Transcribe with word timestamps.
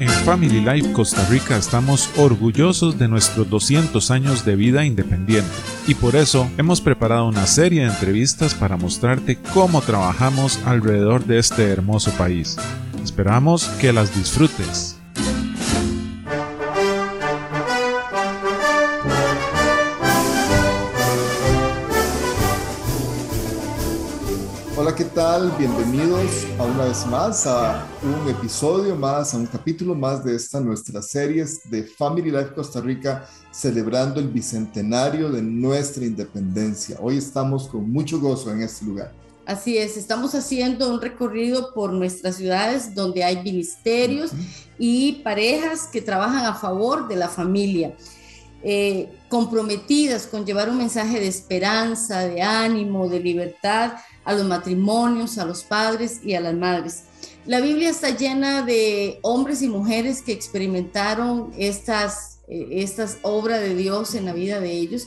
En 0.00 0.08
Family 0.08 0.60
Life 0.60 0.92
Costa 0.92 1.26
Rica 1.28 1.56
estamos 1.56 2.08
orgullosos 2.16 3.00
de 3.00 3.08
nuestros 3.08 3.50
200 3.50 4.12
años 4.12 4.44
de 4.44 4.54
vida 4.54 4.84
independiente 4.84 5.50
y 5.88 5.94
por 5.94 6.14
eso 6.14 6.48
hemos 6.56 6.80
preparado 6.80 7.26
una 7.26 7.46
serie 7.46 7.82
de 7.82 7.88
entrevistas 7.88 8.54
para 8.54 8.76
mostrarte 8.76 9.38
cómo 9.52 9.80
trabajamos 9.80 10.60
alrededor 10.66 11.24
de 11.24 11.40
este 11.40 11.64
hermoso 11.70 12.12
país. 12.12 12.56
Esperamos 13.02 13.64
que 13.80 13.92
las 13.92 14.14
disfrutes. 14.14 14.97
Tal? 25.38 25.52
Bienvenidos 25.56 26.46
a 26.58 26.64
una 26.64 26.84
vez 26.86 27.06
más 27.06 27.46
a 27.46 27.86
un 28.02 28.28
episodio 28.28 28.96
más, 28.96 29.34
a 29.34 29.36
un 29.36 29.46
capítulo 29.46 29.94
más 29.94 30.24
de 30.24 30.34
esta 30.34 30.60
nuestra 30.60 31.00
serie 31.00 31.44
de 31.64 31.84
Family 31.84 32.30
Life 32.30 32.54
Costa 32.54 32.80
Rica 32.80 33.24
celebrando 33.52 34.18
el 34.18 34.28
bicentenario 34.28 35.30
de 35.30 35.40
nuestra 35.42 36.04
independencia. 36.04 36.96
Hoy 37.00 37.18
estamos 37.18 37.68
con 37.68 37.88
mucho 37.88 38.18
gozo 38.18 38.50
en 38.50 38.62
este 38.62 38.84
lugar. 38.84 39.12
Así 39.46 39.78
es, 39.78 39.96
estamos 39.96 40.34
haciendo 40.34 40.92
un 40.92 41.00
recorrido 41.00 41.72
por 41.72 41.92
nuestras 41.92 42.36
ciudades 42.36 42.94
donde 42.94 43.22
hay 43.22 43.40
ministerios 43.42 44.32
y 44.76 45.22
parejas 45.22 45.86
que 45.86 46.02
trabajan 46.02 46.46
a 46.46 46.54
favor 46.54 47.06
de 47.06 47.16
la 47.16 47.28
familia. 47.28 47.94
Eh, 48.64 49.08
comprometidas 49.28 50.26
con 50.26 50.44
llevar 50.44 50.68
un 50.68 50.78
mensaje 50.78 51.20
de 51.20 51.28
esperanza, 51.28 52.26
de 52.26 52.42
ánimo, 52.42 53.08
de 53.08 53.20
libertad 53.20 53.92
a 54.28 54.34
los 54.34 54.44
matrimonios, 54.44 55.38
a 55.38 55.46
los 55.46 55.64
padres 55.64 56.20
y 56.22 56.34
a 56.34 56.40
las 56.40 56.52
madres. 56.52 57.04
La 57.46 57.60
Biblia 57.60 57.88
está 57.88 58.10
llena 58.10 58.60
de 58.60 59.20
hombres 59.22 59.62
y 59.62 59.70
mujeres 59.70 60.20
que 60.20 60.32
experimentaron 60.32 61.50
estas, 61.56 62.40
eh, 62.46 62.68
estas 62.72 63.16
obras 63.22 63.58
de 63.62 63.74
Dios 63.74 64.14
en 64.14 64.26
la 64.26 64.34
vida 64.34 64.60
de 64.60 64.70
ellos. 64.72 65.06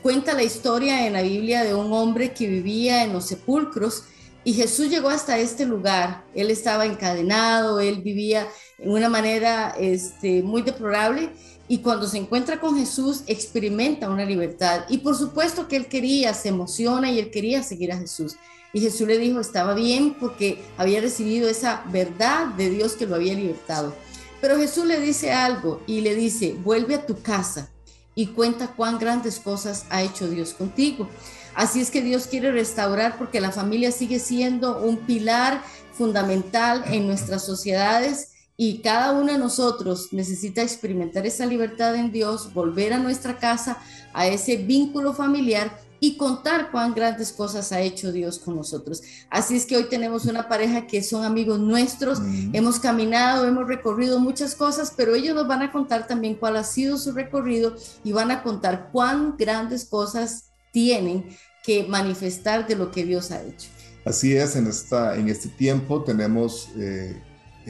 Cuenta 0.00 0.32
la 0.32 0.44
historia 0.44 1.06
en 1.06 1.12
la 1.12 1.20
Biblia 1.20 1.62
de 1.62 1.74
un 1.74 1.92
hombre 1.92 2.32
que 2.32 2.46
vivía 2.46 3.04
en 3.04 3.12
los 3.12 3.26
sepulcros 3.26 4.04
y 4.44 4.54
Jesús 4.54 4.88
llegó 4.88 5.10
hasta 5.10 5.36
este 5.36 5.66
lugar. 5.66 6.24
Él 6.34 6.50
estaba 6.50 6.86
encadenado, 6.86 7.80
él 7.80 8.00
vivía 8.00 8.48
en 8.78 8.90
una 8.90 9.10
manera 9.10 9.74
este, 9.78 10.42
muy 10.42 10.62
deplorable 10.62 11.32
y 11.68 11.78
cuando 11.78 12.06
se 12.06 12.16
encuentra 12.16 12.58
con 12.60 12.78
Jesús 12.78 13.22
experimenta 13.26 14.08
una 14.08 14.24
libertad. 14.24 14.84
Y 14.88 14.98
por 14.98 15.16
supuesto 15.16 15.68
que 15.68 15.76
él 15.76 15.86
quería, 15.86 16.32
se 16.32 16.48
emociona 16.48 17.10
y 17.10 17.18
él 17.18 17.30
quería 17.30 17.62
seguir 17.62 17.92
a 17.92 17.98
Jesús. 17.98 18.36
Y 18.72 18.80
Jesús 18.80 19.06
le 19.06 19.18
dijo, 19.18 19.38
estaba 19.38 19.74
bien 19.74 20.16
porque 20.18 20.62
había 20.76 21.00
recibido 21.00 21.48
esa 21.48 21.84
verdad 21.90 22.46
de 22.48 22.70
Dios 22.70 22.94
que 22.94 23.06
lo 23.06 23.14
había 23.14 23.34
libertado. 23.34 23.94
Pero 24.40 24.56
Jesús 24.56 24.86
le 24.86 25.00
dice 25.00 25.32
algo 25.32 25.82
y 25.86 26.00
le 26.00 26.14
dice, 26.14 26.56
vuelve 26.64 26.94
a 26.94 27.06
tu 27.06 27.20
casa 27.20 27.70
y 28.14 28.28
cuenta 28.28 28.68
cuán 28.68 28.98
grandes 28.98 29.38
cosas 29.38 29.84
ha 29.90 30.02
hecho 30.02 30.28
Dios 30.28 30.54
contigo. 30.54 31.08
Así 31.54 31.80
es 31.80 31.90
que 31.90 32.02
Dios 32.02 32.26
quiere 32.26 32.52
restaurar 32.52 33.18
porque 33.18 33.40
la 33.40 33.50
familia 33.50 33.90
sigue 33.90 34.20
siendo 34.20 34.80
un 34.80 34.98
pilar 34.98 35.62
fundamental 35.92 36.84
en 36.86 37.06
nuestras 37.06 37.44
sociedades 37.44 38.32
y 38.60 38.78
cada 38.78 39.12
uno 39.12 39.32
de 39.32 39.38
nosotros 39.38 40.08
necesita 40.10 40.62
experimentar 40.62 41.24
esa 41.24 41.46
libertad 41.46 41.94
en 41.94 42.10
Dios, 42.10 42.52
volver 42.52 42.92
a 42.92 42.98
nuestra 42.98 43.38
casa, 43.38 43.78
a 44.12 44.26
ese 44.26 44.56
vínculo 44.56 45.14
familiar 45.14 45.78
y 46.00 46.16
contar 46.16 46.72
cuán 46.72 46.92
grandes 46.92 47.32
cosas 47.32 47.70
ha 47.70 47.80
hecho 47.80 48.10
Dios 48.10 48.40
con 48.40 48.56
nosotros. 48.56 49.00
Así 49.30 49.54
es 49.56 49.64
que 49.64 49.76
hoy 49.76 49.84
tenemos 49.88 50.24
una 50.24 50.48
pareja 50.48 50.88
que 50.88 51.04
son 51.04 51.24
amigos 51.24 51.60
nuestros, 51.60 52.18
hemos 52.52 52.80
caminado, 52.80 53.46
hemos 53.46 53.68
recorrido 53.68 54.18
muchas 54.18 54.56
cosas, 54.56 54.92
pero 54.96 55.14
ellos 55.14 55.36
nos 55.36 55.46
van 55.46 55.62
a 55.62 55.70
contar 55.70 56.08
también 56.08 56.34
cuál 56.34 56.56
ha 56.56 56.64
sido 56.64 56.98
su 56.98 57.12
recorrido 57.12 57.76
y 58.02 58.10
van 58.10 58.32
a 58.32 58.42
contar 58.42 58.88
cuán 58.90 59.36
grandes 59.38 59.84
cosas 59.84 60.46
tienen 60.72 61.28
que 61.62 61.84
manifestar 61.84 62.66
de 62.66 62.74
lo 62.74 62.90
que 62.90 63.04
Dios 63.04 63.30
ha 63.30 63.40
hecho. 63.40 63.68
Así 64.04 64.34
es, 64.34 64.56
en, 64.56 64.66
esta, 64.66 65.16
en 65.16 65.28
este 65.28 65.48
tiempo 65.48 66.02
tenemos... 66.02 66.70
Eh, 66.76 67.22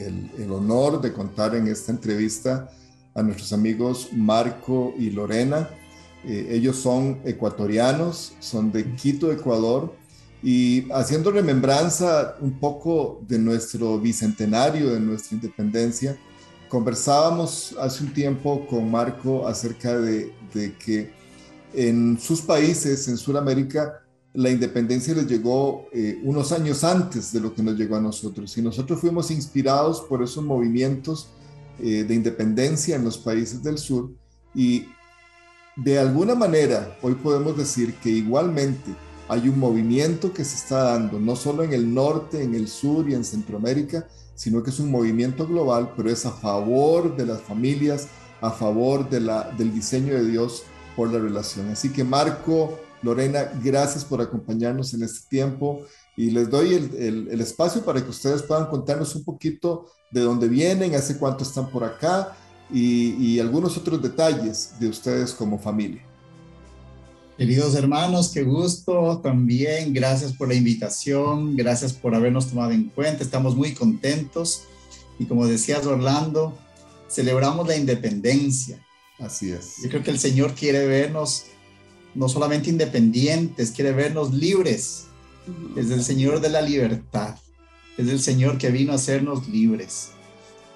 el, 0.05 0.51
honor 0.51 1.01
de 1.01 1.13
contar 1.13 1.55
en 1.55 1.67
esta 1.67 1.91
entrevista 1.91 2.69
a 3.13 3.21
nuestros 3.21 3.53
amigos 3.53 4.09
Marco 4.13 4.93
y 4.97 5.09
Lorena. 5.09 5.69
Eh, 6.25 6.47
ellos 6.51 6.77
son 6.77 7.19
ecuatorianos, 7.23 8.33
son 8.39 8.71
de 8.71 8.93
Quito, 8.95 9.31
Ecuador, 9.31 9.93
y 10.41 10.89
haciendo 10.91 11.31
remembranza 11.31 12.35
un 12.39 12.59
poco 12.59 13.21
de 13.27 13.39
nuestro 13.39 13.99
bicentenario, 13.99 14.93
de 14.93 14.99
nuestra 14.99 15.35
independencia, 15.35 16.17
conversábamos 16.69 17.75
hace 17.79 18.03
un 18.03 18.13
tiempo 18.13 18.65
con 18.67 18.89
Marco 18.89 19.47
acerca 19.47 19.99
de, 19.99 20.33
de 20.53 20.73
que 20.75 21.11
en 21.73 22.19
sus 22.19 22.41
países, 22.41 23.07
en 23.07 23.17
Sudamérica, 23.17 24.01
la 24.33 24.49
independencia 24.49 25.13
les 25.13 25.27
llegó 25.27 25.87
eh, 25.91 26.19
unos 26.23 26.51
años 26.51 26.83
antes 26.83 27.33
de 27.33 27.39
lo 27.39 27.53
que 27.53 27.63
nos 27.63 27.75
llegó 27.75 27.95
a 27.95 28.01
nosotros 28.01 28.55
y 28.57 28.61
nosotros 28.61 28.99
fuimos 28.99 29.31
inspirados 29.31 30.01
por 30.01 30.21
esos 30.21 30.43
movimientos 30.43 31.29
eh, 31.79 32.03
de 32.03 32.13
independencia 32.13 32.95
en 32.95 33.03
los 33.03 33.17
países 33.17 33.63
del 33.63 33.77
sur 33.77 34.11
y 34.53 34.85
de 35.75 35.97
alguna 35.97 36.35
manera 36.35 36.97
hoy 37.01 37.15
podemos 37.15 37.57
decir 37.57 37.95
que 37.95 38.09
igualmente 38.09 38.93
hay 39.29 39.47
un 39.47 39.59
movimiento 39.59 40.33
que 40.33 40.43
se 40.43 40.55
está 40.55 40.83
dando, 40.83 41.19
no 41.19 41.35
solo 41.35 41.63
en 41.63 41.73
el 41.73 41.93
norte, 41.93 42.41
en 42.41 42.55
el 42.55 42.67
sur 42.67 43.07
y 43.07 43.13
en 43.13 43.23
Centroamérica, 43.23 44.07
sino 44.33 44.63
que 44.63 44.71
es 44.71 44.79
un 44.79 44.89
movimiento 44.89 45.45
global, 45.45 45.93
pero 45.95 46.09
es 46.09 46.25
a 46.25 46.31
favor 46.31 47.15
de 47.15 47.27
las 47.27 47.41
familias, 47.41 48.07
a 48.41 48.49
favor 48.49 49.07
de 49.07 49.19
la, 49.19 49.51
del 49.51 49.71
diseño 49.71 50.15
de 50.15 50.25
Dios 50.25 50.63
por 50.95 51.13
la 51.13 51.19
relación. 51.19 51.69
Así 51.69 51.89
que 51.89 52.03
Marco, 52.03 52.79
Lorena, 53.01 53.51
gracias 53.63 54.03
por 54.03 54.21
acompañarnos 54.21 54.93
en 54.93 55.03
este 55.03 55.27
tiempo 55.29 55.81
y 56.17 56.31
les 56.31 56.49
doy 56.49 56.73
el, 56.73 57.41
espacio 57.41 57.83
para 57.83 58.03
que 58.03 58.09
ustedes 58.09 58.41
puedan 58.43 58.67
contarnos 58.67 59.15
un 59.15 59.23
poquito 59.23 59.85
de 60.11 60.21
dónde 60.21 60.47
vienen, 60.47 60.95
hace 60.95 61.17
cuánto 61.17 61.43
están 61.43 61.69
por 61.69 61.83
acá 61.83 62.35
y, 62.71 63.11
y 63.15 63.39
algunos 63.39 63.77
otros 63.77 64.01
detalles 64.01 64.73
de 64.79 64.89
ustedes 64.89 65.33
como 65.33 65.57
familia. 65.57 66.03
Queridos 67.37 67.73
hermanos, 67.75 68.31
qué 68.33 68.43
gusto 68.43 69.21
también. 69.23 69.93
Gracias 69.93 70.33
por 70.33 70.49
la 70.49 70.55
invitación, 70.55 71.55
gracias 71.55 71.93
por 71.93 72.13
habernos 72.13 72.49
tomado 72.49 72.71
en 72.71 72.89
cuenta. 72.89 73.23
Estamos 73.23 73.55
muy 73.55 73.73
contentos 73.73 74.63
y 75.19 75.25
como 75.25 75.47
decías 75.47 75.85
Orlando, 75.85 76.57
celebramos 77.09 77.65
la 77.65 77.77
independencia. 77.77 78.85
Así 79.19 79.51
es. 79.51 79.75
Yo 79.81 79.89
creo 79.89 80.03
que 80.03 80.11
el 80.11 80.19
Señor 80.19 80.53
quiere 80.53 80.85
vernos 80.85 81.45
no 82.15 82.29
solamente 82.29 82.69
independientes, 82.69 83.71
quiere 83.71 83.91
vernos 83.91 84.33
libres. 84.33 85.05
Es 85.75 85.89
el 85.91 86.03
Señor 86.03 86.41
de 86.41 86.49
la 86.49 86.61
libertad. 86.61 87.35
Es 87.97 88.07
el 88.07 88.19
Señor 88.19 88.57
que 88.57 88.69
vino 88.69 88.91
a 88.91 88.95
hacernos 88.95 89.47
libres. 89.47 90.09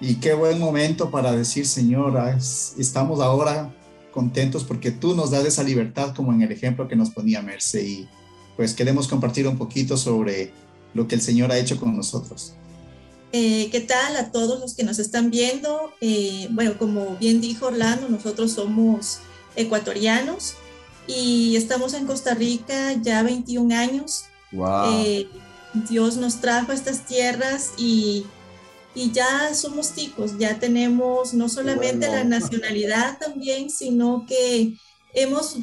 Y 0.00 0.16
qué 0.16 0.34
buen 0.34 0.58
momento 0.58 1.10
para 1.10 1.32
decir, 1.32 1.66
Señor, 1.66 2.16
ah, 2.16 2.36
estamos 2.78 3.20
ahora 3.20 3.74
contentos 4.12 4.64
porque 4.64 4.90
tú 4.90 5.14
nos 5.14 5.30
das 5.30 5.44
esa 5.44 5.62
libertad 5.62 6.14
como 6.14 6.32
en 6.32 6.42
el 6.42 6.52
ejemplo 6.52 6.88
que 6.88 6.96
nos 6.96 7.10
ponía 7.10 7.42
Merce. 7.42 7.82
Y 7.82 8.08
pues 8.56 8.74
queremos 8.74 9.08
compartir 9.08 9.46
un 9.48 9.56
poquito 9.56 9.96
sobre 9.96 10.52
lo 10.92 11.08
que 11.08 11.14
el 11.14 11.20
Señor 11.20 11.50
ha 11.52 11.58
hecho 11.58 11.78
con 11.78 11.96
nosotros. 11.96 12.54
Eh, 13.32 13.68
¿Qué 13.72 13.80
tal 13.80 14.16
a 14.16 14.30
todos 14.30 14.60
los 14.60 14.74
que 14.74 14.84
nos 14.84 15.00
están 15.00 15.30
viendo? 15.30 15.92
Eh, 16.00 16.46
bueno, 16.52 16.78
como 16.78 17.16
bien 17.16 17.40
dijo 17.40 17.66
Orlando, 17.66 18.08
nosotros 18.08 18.52
somos 18.52 19.18
ecuatorianos 19.56 20.54
y 21.06 21.56
estamos 21.56 21.94
en 21.94 22.06
Costa 22.06 22.34
Rica 22.34 22.94
ya 23.00 23.22
21 23.22 23.74
años. 23.74 24.24
Eh, 24.96 25.28
Dios 25.88 26.16
nos 26.16 26.40
trajo 26.40 26.72
a 26.72 26.74
estas 26.74 27.06
tierras 27.06 27.72
y, 27.76 28.24
y, 28.94 29.10
ya 29.10 29.52
somos 29.54 29.90
ticos, 29.90 30.38
ya 30.38 30.58
tenemos 30.60 31.34
no 31.34 31.48
solamente 31.48 32.06
la 32.06 32.24
nacionalidad 32.24 33.18
también, 33.18 33.70
sino 33.70 34.24
que 34.28 34.76
hemos 35.12 35.56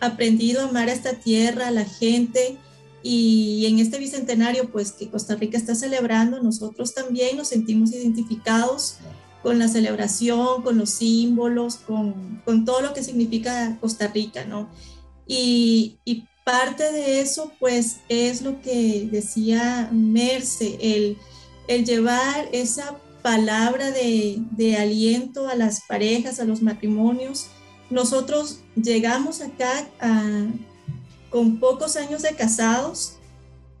aprendido 0.00 0.60
a 0.60 0.68
amar 0.68 0.88
a 0.88 0.92
esta 0.92 1.14
tierra, 1.18 1.68
a 1.68 1.72
la 1.72 1.84
gente. 1.84 2.58
Y 3.02 3.66
en 3.66 3.78
este 3.78 3.98
bicentenario, 3.98 4.70
pues 4.70 4.92
que 4.92 5.08
Costa 5.08 5.36
Rica 5.36 5.56
está 5.56 5.74
celebrando, 5.74 6.42
nosotros 6.42 6.94
también 6.94 7.36
nos 7.36 7.48
sentimos 7.48 7.92
identificados 7.92 8.96
con 9.42 9.58
la 9.58 9.68
celebración, 9.68 10.62
con 10.62 10.78
los 10.78 10.90
símbolos, 10.90 11.76
con, 11.76 12.42
con 12.44 12.64
todo 12.64 12.80
lo 12.80 12.94
que 12.94 13.02
significa 13.02 13.76
Costa 13.80 14.08
Rica, 14.08 14.44
¿no? 14.44 14.68
Y, 15.26 15.98
y, 16.04 16.24
parte 16.44 16.92
de 16.92 17.20
eso, 17.20 17.50
pues, 17.58 17.96
es 18.08 18.42
lo 18.42 18.60
que 18.60 19.08
decía 19.10 19.88
Merce, 19.90 20.78
el, 20.80 21.18
el 21.66 21.84
llevar 21.84 22.48
esa 22.52 22.96
palabra 23.20 23.90
de, 23.90 24.38
de, 24.52 24.76
aliento 24.76 25.48
a 25.48 25.56
las 25.56 25.80
parejas, 25.88 26.38
a 26.38 26.44
los 26.44 26.62
matrimonios. 26.62 27.48
Nosotros 27.90 28.60
llegamos 28.76 29.40
acá 29.40 29.88
con 31.30 31.58
pocos 31.58 31.96
años 31.96 32.22
de 32.22 32.36
casados 32.36 33.16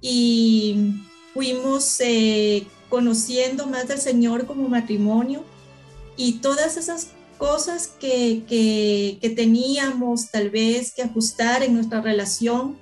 y 0.00 0.94
fuimos 1.32 2.00
eh, 2.00 2.66
conociendo 2.88 3.66
más 3.66 3.88
del 3.88 3.98
Señor 3.98 4.46
como 4.46 4.68
matrimonio 4.68 5.42
y 6.16 6.34
todas 6.34 6.76
esas 6.76 7.08
cosas 7.38 7.88
que, 8.00 8.44
que, 8.48 9.30
teníamos 9.30 10.30
tal 10.30 10.50
vez 10.50 10.92
que 10.92 11.02
ajustar 11.02 11.62
en 11.62 11.74
nuestra 11.74 12.00
relación, 12.00 12.78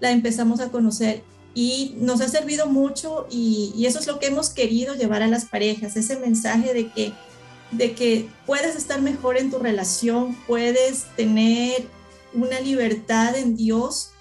la 0.00 0.10
empezamos 0.10 0.60
a 0.60 0.70
conocer. 0.70 1.22
Y 1.54 1.94
nos 1.98 2.20
ha 2.22 2.28
servido 2.28 2.66
mucho 2.66 3.26
y, 3.30 3.72
y, 3.76 3.86
eso 3.86 3.98
es 3.98 4.06
lo 4.06 4.18
que 4.18 4.26
hemos 4.26 4.50
querido 4.50 4.94
llevar 4.94 5.22
a 5.22 5.28
las 5.28 5.44
parejas, 5.44 5.96
ese 5.96 6.18
mensaje 6.18 6.72
de 6.72 6.90
que, 6.90 7.12
de 7.72 7.92
que 7.92 8.28
puedes 8.46 8.74
estar 8.74 9.02
mejor 9.02 9.36
en 9.36 9.50
tu 9.50 9.58
relación, 9.58 10.34
puedes 10.46 11.04
tener 11.14 11.86
una 12.32 12.58
libertad 12.60 13.36
en 13.36 13.54
Dios 13.54 14.12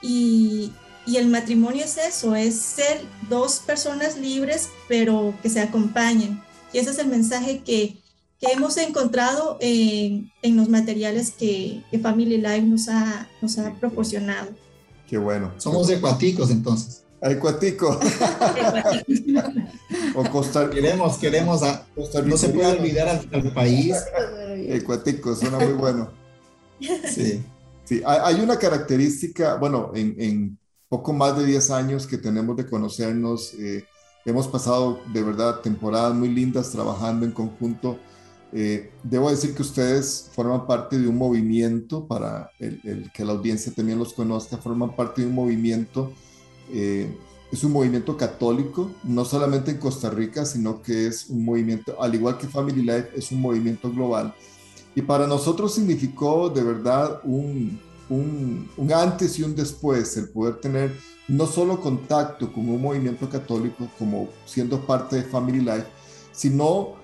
y, 0.00 0.72
y 1.08 1.16
el 1.16 1.28
matrimonio 1.28 1.84
es 1.84 1.96
eso, 1.96 2.36
es 2.36 2.54
ser 2.54 3.00
dos 3.30 3.60
personas 3.60 4.18
libres 4.18 4.68
pero 4.88 5.32
que 5.42 5.48
se 5.48 5.60
acompañen. 5.60 6.42
Y 6.72 6.78
ese 6.78 6.90
es 6.90 6.98
el 6.98 7.06
mensaje 7.06 7.62
que, 7.64 7.96
que 8.38 8.52
hemos 8.52 8.76
encontrado 8.76 9.56
en, 9.60 10.30
en 10.42 10.56
los 10.56 10.68
materiales 10.68 11.30
que, 11.30 11.82
que, 11.90 11.98
Family 11.98 12.36
Life 12.36 12.62
nos 12.62 12.90
ha, 12.90 13.26
nos 13.40 13.56
ha 13.58 13.72
proporcionado. 13.74 14.50
Qué 15.08 15.16
bueno. 15.16 15.54
Somos 15.56 15.88
ecuaticos 15.88 16.50
entonces. 16.50 17.04
Ecuatico. 17.22 17.98
o 20.14 20.30
Costa 20.30 20.68
Queremos, 20.68 21.16
queremos. 21.16 21.62
A, 21.62 21.86
no 22.26 22.36
se 22.36 22.50
puede 22.50 22.78
olvidar 22.78 23.08
al, 23.08 23.52
país. 23.54 23.96
Ecuatico, 24.68 25.34
suena 25.34 25.58
muy 25.58 25.72
bueno. 25.72 26.10
Sí. 27.08 27.42
Sí, 27.84 28.02
hay 28.04 28.38
una 28.40 28.58
característica, 28.58 29.54
bueno, 29.54 29.92
en, 29.94 30.14
en 30.18 30.57
poco 30.88 31.12
más 31.12 31.36
de 31.36 31.44
10 31.44 31.70
años 31.70 32.06
que 32.06 32.18
tenemos 32.18 32.56
de 32.56 32.66
conocernos, 32.66 33.54
eh, 33.54 33.84
hemos 34.24 34.48
pasado 34.48 35.00
de 35.12 35.22
verdad 35.22 35.60
temporadas 35.60 36.14
muy 36.14 36.28
lindas 36.28 36.70
trabajando 36.70 37.26
en 37.26 37.32
conjunto 37.32 37.98
eh, 38.50 38.92
debo 39.02 39.30
decir 39.30 39.54
que 39.54 39.62
ustedes 39.62 40.30
forman 40.32 40.66
parte 40.66 40.98
de 40.98 41.06
un 41.06 41.18
movimiento, 41.18 42.06
para 42.06 42.50
el, 42.58 43.10
que 43.12 43.24
la 43.24 43.32
audiencia 43.32 43.72
también 43.74 43.98
los 43.98 44.14
conozca, 44.14 44.56
forman 44.56 44.96
parte 44.96 45.20
de 45.20 45.28
un 45.28 45.34
movimiento, 45.34 46.12
eh, 46.72 47.14
es 47.52 47.64
un 47.64 47.72
movimiento 47.72 48.16
católico, 48.16 48.90
no 49.04 49.24
solamente 49.24 49.70
en 49.70 49.78
Costa 49.78 50.10
Rica, 50.10 50.44
sino 50.44 50.82
que 50.82 51.06
es 51.06 51.28
un 51.28 51.44
movimiento, 51.44 52.00
al 52.02 52.14
igual 52.14 52.38
que 52.38 52.46
Family 52.46 52.82
Life, 52.82 53.10
es 53.14 53.32
un 53.32 53.40
movimiento 53.40 53.90
global. 53.90 54.34
Y 54.94 55.02
para 55.02 55.26
nosotros 55.26 55.74
significó 55.74 56.48
de 56.48 56.62
verdad 56.62 57.20
un, 57.24 57.80
un, 58.10 58.68
antes 58.94 59.38
y 59.38 59.42
un 59.42 59.54
después, 59.54 60.16
el 60.16 60.28
poder 60.28 60.60
tener 60.60 60.92
no 61.28 61.46
solo 61.46 61.80
contacto 61.80 62.52
con 62.52 62.68
un 62.68 62.80
movimiento 62.80 63.28
católico 63.28 63.88
como 63.98 64.28
siendo 64.46 64.80
parte 64.86 65.16
de 65.16 65.22
Family 65.24 65.60
Life, 65.60 65.86
sino 66.32 66.94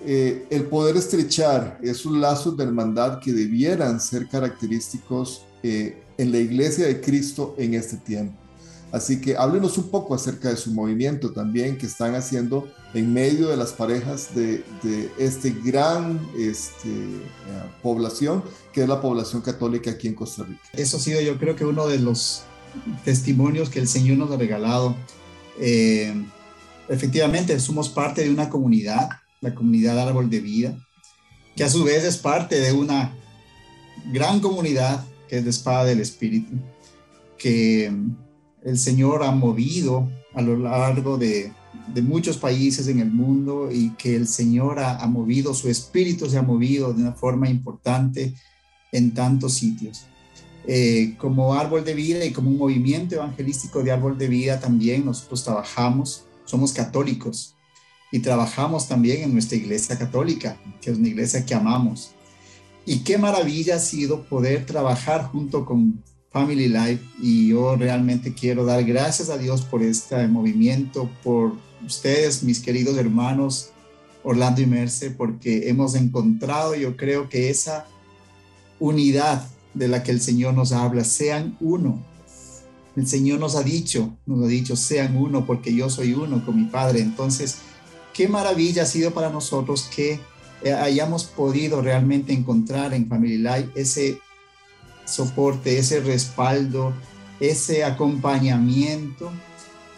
eh, 0.00 0.46
el 0.50 0.64
poder 0.64 0.96
estrechar 0.96 1.78
esos 1.82 2.12
lazos 2.12 2.56
de 2.56 2.64
hermandad 2.64 3.18
que 3.20 3.32
debieran 3.32 4.00
ser 4.00 4.28
característicos 4.28 5.44
eh, 5.62 6.02
en 6.16 6.32
la 6.32 6.38
iglesia 6.38 6.86
de 6.86 7.00
Cristo 7.00 7.54
en 7.58 7.74
este 7.74 7.96
tiempo. 7.96 8.45
Así 8.92 9.20
que 9.20 9.36
háblenos 9.36 9.76
un 9.78 9.90
poco 9.90 10.14
acerca 10.14 10.48
de 10.48 10.56
su 10.56 10.72
movimiento 10.72 11.32
también 11.32 11.76
que 11.76 11.86
están 11.86 12.14
haciendo 12.14 12.68
en 12.94 13.12
medio 13.12 13.48
de 13.48 13.56
las 13.56 13.72
parejas 13.72 14.34
de, 14.34 14.64
este 15.18 15.50
gran 15.50 16.20
este, 16.38 16.88
eh, 16.88 17.62
población 17.82 18.42
que 18.72 18.82
es 18.82 18.88
la 18.88 19.00
población 19.00 19.42
católica 19.42 19.90
aquí 19.90 20.08
en 20.08 20.14
Costa 20.14 20.44
Rica. 20.44 20.60
Eso 20.72 20.96
ha 20.96 21.00
sido 21.00 21.20
yo 21.20 21.36
creo 21.38 21.56
que 21.56 21.64
uno 21.64 21.88
de 21.88 21.98
los 21.98 22.42
testimonios 23.04 23.70
que 23.70 23.80
el 23.80 23.88
Señor 23.88 24.18
nos 24.18 24.30
ha 24.30 24.36
regalado. 24.36 24.96
efectivamente, 26.88 27.58
somos 27.58 27.88
parte 27.88 28.22
de 28.22 28.30
una 28.30 28.48
comunidad 28.48 29.08
la 29.40 29.54
comunidad 29.54 29.98
Árbol 29.98 30.30
de 30.30 30.40
Vida, 30.40 30.76
que 31.54 31.64
a 31.64 31.70
su 31.70 31.84
vez 31.84 32.04
es 32.04 32.16
parte 32.16 32.60
de 32.60 32.72
una 32.72 33.14
gran 34.12 34.40
comunidad 34.40 35.04
que 35.28 35.38
es 35.38 35.44
de 35.44 35.50
Espada 35.50 35.84
del 35.84 36.00
Espíritu, 36.00 36.54
que 37.38 37.92
el 38.66 38.78
Señor 38.78 39.22
ha 39.22 39.30
movido 39.30 40.10
a 40.34 40.42
lo 40.42 40.58
largo 40.58 41.16
de, 41.16 41.52
muchos 42.02 42.36
países 42.36 42.88
en 42.88 42.98
el 42.98 43.10
mundo 43.10 43.70
y 43.72 43.90
que 43.90 44.16
el 44.16 44.26
Señor 44.26 44.80
ha, 44.80 45.06
movido, 45.06 45.54
su 45.54 45.70
espíritu 45.70 46.28
se 46.28 46.36
ha 46.36 46.42
movido 46.42 46.92
de 46.92 47.00
una 47.00 47.12
forma 47.12 47.48
importante 47.48 48.34
en 48.92 49.14
tantos 49.14 49.54
sitios. 49.54 50.06
Eh, 50.66 51.14
como 51.16 51.54
árbol 51.54 51.84
de 51.84 51.94
vida 51.94 52.24
y 52.24 52.32
como 52.32 52.50
un 52.50 52.58
movimiento 52.58 53.14
evangelístico 53.14 53.84
de 53.84 53.92
árbol 53.92 54.18
de 54.18 54.26
vida 54.26 54.58
también 54.58 55.06
nosotros 55.06 55.44
trabajamos, 55.44 56.24
somos 56.44 56.72
católicos, 56.72 57.54
y 58.10 58.18
trabajamos 58.18 58.88
también 58.88 59.22
en 59.22 59.32
nuestra 59.32 59.56
iglesia 59.56 59.96
católica, 59.96 60.60
que 60.80 60.90
es 60.90 60.98
una 60.98 61.08
iglesia 61.08 61.46
que 61.46 61.54
amamos. 61.54 62.10
Y 62.84 62.98
qué 63.00 63.16
maravilla 63.16 63.76
ha 63.76 63.80
sido 63.80 64.24
poder 64.28 64.66
trabajar 64.66 65.24
junto 65.24 65.64
con 65.64 66.02
Family 66.30 66.68
Life 66.68 67.00
y 67.20 67.48
yo 67.48 67.76
realmente 67.76 68.34
quiero 68.34 68.64
dar 68.64 68.84
gracias 68.84 69.30
a 69.30 69.38
Dios 69.38 69.62
por 69.62 69.82
este 69.82 70.26
movimiento, 70.28 71.08
por 71.22 71.52
ustedes, 71.84 72.42
mis 72.42 72.60
queridos 72.60 72.96
hermanos 72.96 73.70
Orlando 74.22 74.60
y 74.60 74.66
Merce, 74.66 75.10
porque 75.10 75.68
hemos 75.68 75.94
encontrado, 75.94 76.74
yo 76.74 76.96
creo 76.96 77.28
que 77.28 77.48
esa 77.48 77.86
unidad 78.80 79.46
de 79.72 79.86
la 79.86 80.02
que 80.02 80.10
el 80.10 80.20
Señor 80.20 80.54
nos 80.54 80.72
habla, 80.72 81.04
sean 81.04 81.56
uno. 81.60 82.02
El 82.96 83.06
Señor 83.06 83.38
nos 83.38 83.54
ha 83.54 83.62
dicho, 83.62 84.16
nos 84.26 84.44
ha 84.44 84.48
dicho, 84.48 84.74
sean 84.74 85.16
uno 85.16 85.46
porque 85.46 85.72
yo 85.72 85.88
soy 85.88 86.14
uno 86.14 86.44
con 86.44 86.56
mi 86.56 86.64
Padre. 86.64 87.00
Entonces, 87.00 87.58
qué 88.12 88.26
maravilla 88.26 88.82
ha 88.82 88.86
sido 88.86 89.12
para 89.12 89.30
nosotros 89.30 89.88
que 89.94 90.18
hayamos 90.64 91.24
podido 91.24 91.80
realmente 91.80 92.32
encontrar 92.32 92.94
en 92.94 93.06
Family 93.06 93.38
Life 93.38 93.68
ese 93.76 94.18
soporte, 95.06 95.78
ese 95.78 96.00
respaldo, 96.00 96.92
ese 97.40 97.84
acompañamiento 97.84 99.30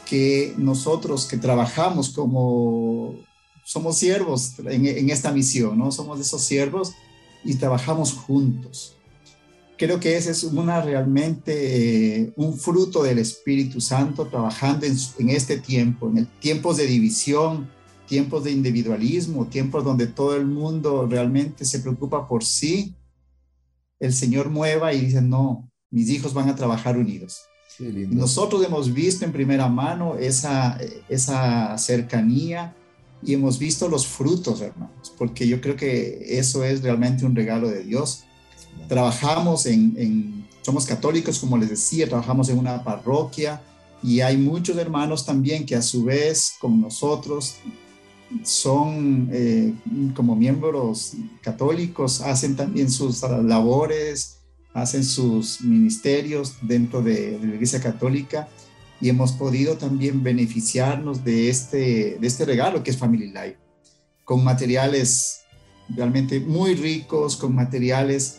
que 0.08 0.54
nosotros 0.56 1.26
que 1.26 1.36
trabajamos 1.36 2.10
como 2.10 3.14
somos 3.64 3.98
siervos 3.98 4.54
en, 4.64 5.10
esta 5.10 5.30
misión, 5.30 5.78
¿no? 5.78 5.92
Somos 5.92 6.18
esos 6.20 6.40
siervos 6.42 6.94
y 7.44 7.54
trabajamos 7.56 8.14
juntos. 8.14 8.96
Creo 9.76 10.00
que 10.00 10.16
ese 10.16 10.30
es 10.30 10.42
una 10.42 10.80
realmente 10.80 12.22
eh, 12.22 12.32
un 12.36 12.56
fruto 12.56 13.02
del 13.02 13.18
Espíritu 13.18 13.80
Santo 13.80 14.26
trabajando 14.26 14.86
en, 14.86 14.96
en 15.18 15.28
este 15.28 15.58
tiempo, 15.58 16.08
en 16.08 16.18
el 16.18 16.26
tiempos 16.26 16.78
de 16.78 16.86
división, 16.86 17.68
tiempos 18.06 18.42
de 18.44 18.52
individualismo, 18.52 19.46
tiempos 19.46 19.84
donde 19.84 20.06
todo 20.06 20.34
el 20.34 20.46
mundo 20.46 21.06
realmente 21.06 21.66
se 21.66 21.80
preocupa 21.80 22.26
por 22.26 22.42
sí, 22.42 22.94
el 24.00 24.12
Señor 24.12 24.50
mueva 24.50 24.92
y 24.92 25.00
dice, 25.00 25.22
no, 25.22 25.70
mis 25.90 26.08
hijos 26.10 26.34
van 26.34 26.48
a 26.48 26.56
trabajar 26.56 26.96
unidos. 26.96 27.42
nosotros 27.78 28.64
hemos 28.64 28.92
visto 28.92 29.24
en 29.24 29.32
primera 29.32 29.68
mano 29.68 30.16
esa, 30.16 30.78
esa 31.08 31.76
cercanía 31.78 32.74
y 33.22 33.34
hemos 33.34 33.58
visto 33.58 33.88
los 33.88 34.06
frutos, 34.06 34.60
hermanos, 34.60 35.12
porque 35.16 35.46
yo 35.46 35.60
creo 35.60 35.76
que 35.76 36.38
eso 36.38 36.64
es 36.64 36.82
realmente 36.82 37.24
un 37.24 37.34
regalo 37.34 37.68
de 37.68 37.82
Dios. 37.82 38.24
Trabajamos 38.88 39.66
en, 39.66 39.94
en 39.96 40.48
somos 40.62 40.86
católicos, 40.86 41.38
como 41.38 41.56
les 41.56 41.70
decía, 41.70 42.08
trabajamos 42.08 42.48
en 42.48 42.58
una 42.58 42.84
parroquia 42.84 43.60
y 44.02 44.20
hay 44.20 44.36
muchos 44.36 44.76
hermanos 44.76 45.24
también 45.24 45.66
que 45.66 45.74
a 45.74 45.82
su 45.82 46.04
vez, 46.04 46.52
como 46.60 46.76
nosotros, 46.76 47.56
son 48.42 49.28
eh, 49.32 49.74
como 50.14 50.36
miembros 50.36 51.14
católicos, 51.42 52.20
hacen 52.20 52.56
también 52.56 52.90
sus 52.90 53.22
labores, 53.22 54.38
hacen 54.74 55.04
sus 55.04 55.62
ministerios 55.62 56.56
dentro 56.62 57.02
de, 57.02 57.38
la 57.40 57.54
Iglesia 57.54 57.80
Católica 57.80 58.48
y 59.00 59.08
hemos 59.08 59.32
podido 59.32 59.76
también 59.76 60.22
beneficiarnos 60.22 61.24
de 61.24 61.48
este, 61.48 62.18
de 62.20 62.26
este 62.26 62.44
regalo 62.44 62.82
que 62.82 62.90
es 62.90 62.98
Family 62.98 63.28
Life, 63.28 63.56
con 64.24 64.44
materiales 64.44 65.40
realmente 65.88 66.40
muy 66.40 66.74
ricos, 66.74 67.36
con 67.36 67.54
materiales 67.54 68.38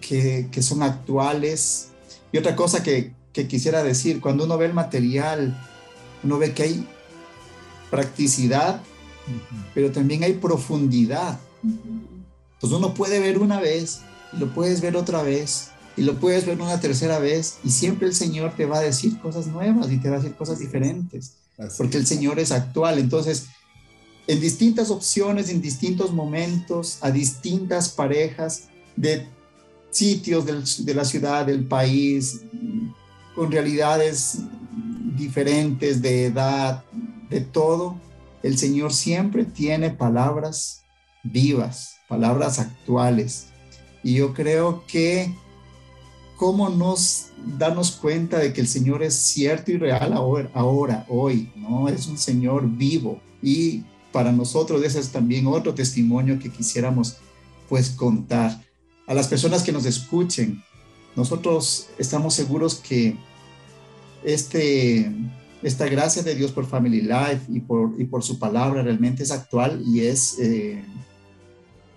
que, 0.00 0.48
que 0.50 0.62
son 0.62 0.82
actuales. 0.82 1.90
Y 2.32 2.38
otra 2.38 2.56
cosa 2.56 2.82
que, 2.82 3.12
que 3.32 3.46
quisiera 3.46 3.82
decir, 3.82 4.20
cuando 4.20 4.44
uno 4.44 4.56
ve 4.56 4.66
el 4.66 4.74
material, 4.74 5.60
uno 6.22 6.38
ve 6.38 6.52
que 6.52 6.62
hay 6.62 6.88
practicidad 7.90 8.80
pero 9.74 9.90
también 9.90 10.22
hay 10.24 10.34
profundidad. 10.34 11.38
Entonces 11.62 12.78
uno 12.78 12.94
puede 12.94 13.20
ver 13.20 13.38
una 13.38 13.60
vez, 13.60 14.00
y 14.32 14.38
lo 14.38 14.52
puedes 14.54 14.80
ver 14.80 14.96
otra 14.96 15.22
vez, 15.22 15.68
y 15.96 16.02
lo 16.02 16.18
puedes 16.18 16.44
ver 16.44 16.60
una 16.60 16.80
tercera 16.80 17.18
vez, 17.18 17.58
y 17.64 17.70
siempre 17.70 18.08
el 18.08 18.14
Señor 18.14 18.54
te 18.56 18.66
va 18.66 18.78
a 18.78 18.82
decir 18.82 19.18
cosas 19.20 19.46
nuevas 19.46 19.90
y 19.90 19.98
te 19.98 20.10
va 20.10 20.16
a 20.16 20.18
decir 20.18 20.36
cosas 20.36 20.58
diferentes, 20.58 21.34
porque 21.76 21.96
el 21.96 22.06
Señor 22.06 22.38
es 22.38 22.50
actual. 22.52 22.98
Entonces, 22.98 23.46
en 24.26 24.40
distintas 24.40 24.90
opciones, 24.90 25.50
en 25.50 25.60
distintos 25.60 26.12
momentos, 26.12 26.98
a 27.00 27.10
distintas 27.10 27.90
parejas 27.90 28.64
de 28.96 29.26
sitios 29.90 30.44
de 30.46 30.94
la 30.94 31.04
ciudad, 31.04 31.46
del 31.46 31.64
país, 31.64 32.40
con 33.34 33.52
realidades 33.52 34.38
diferentes 35.16 36.02
de 36.02 36.26
edad, 36.26 36.82
de 37.30 37.40
todo, 37.40 37.96
el 38.44 38.58
Señor 38.58 38.92
siempre 38.92 39.46
tiene 39.46 39.88
palabras 39.88 40.82
vivas, 41.22 41.96
palabras 42.06 42.58
actuales. 42.58 43.46
Y 44.02 44.16
yo 44.16 44.34
creo 44.34 44.84
que 44.86 45.34
cómo 46.36 46.68
nos 46.68 47.28
darnos 47.56 47.92
cuenta 47.92 48.38
de 48.38 48.52
que 48.52 48.60
el 48.60 48.68
Señor 48.68 49.02
es 49.02 49.14
cierto 49.14 49.72
y 49.72 49.78
real 49.78 50.12
ahora, 50.52 51.06
hoy, 51.08 51.50
¿no? 51.56 51.88
Es 51.88 52.06
un 52.06 52.18
Señor 52.18 52.68
vivo 52.68 53.18
y 53.42 53.82
para 54.12 54.30
nosotros 54.30 54.84
ese 54.84 55.00
es 55.00 55.08
también 55.08 55.46
otro 55.46 55.72
testimonio 55.72 56.38
que 56.38 56.50
quisiéramos 56.50 57.16
pues 57.70 57.88
contar. 57.88 58.62
A 59.06 59.14
las 59.14 59.26
personas 59.26 59.62
que 59.62 59.72
nos 59.72 59.86
escuchen, 59.86 60.62
nosotros 61.16 61.86
estamos 61.96 62.34
seguros 62.34 62.74
que 62.74 63.16
este, 64.22 65.10
esta 65.64 65.86
gracia 65.86 66.22
de 66.22 66.34
Dios 66.34 66.52
por 66.52 66.66
Family 66.66 67.00
Life 67.00 67.46
y 67.48 67.60
por, 67.60 67.94
y 67.98 68.04
por 68.04 68.22
su 68.22 68.38
palabra 68.38 68.82
realmente 68.82 69.22
es 69.22 69.30
actual 69.30 69.82
y 69.84 70.00
es, 70.00 70.38
eh, 70.38 70.84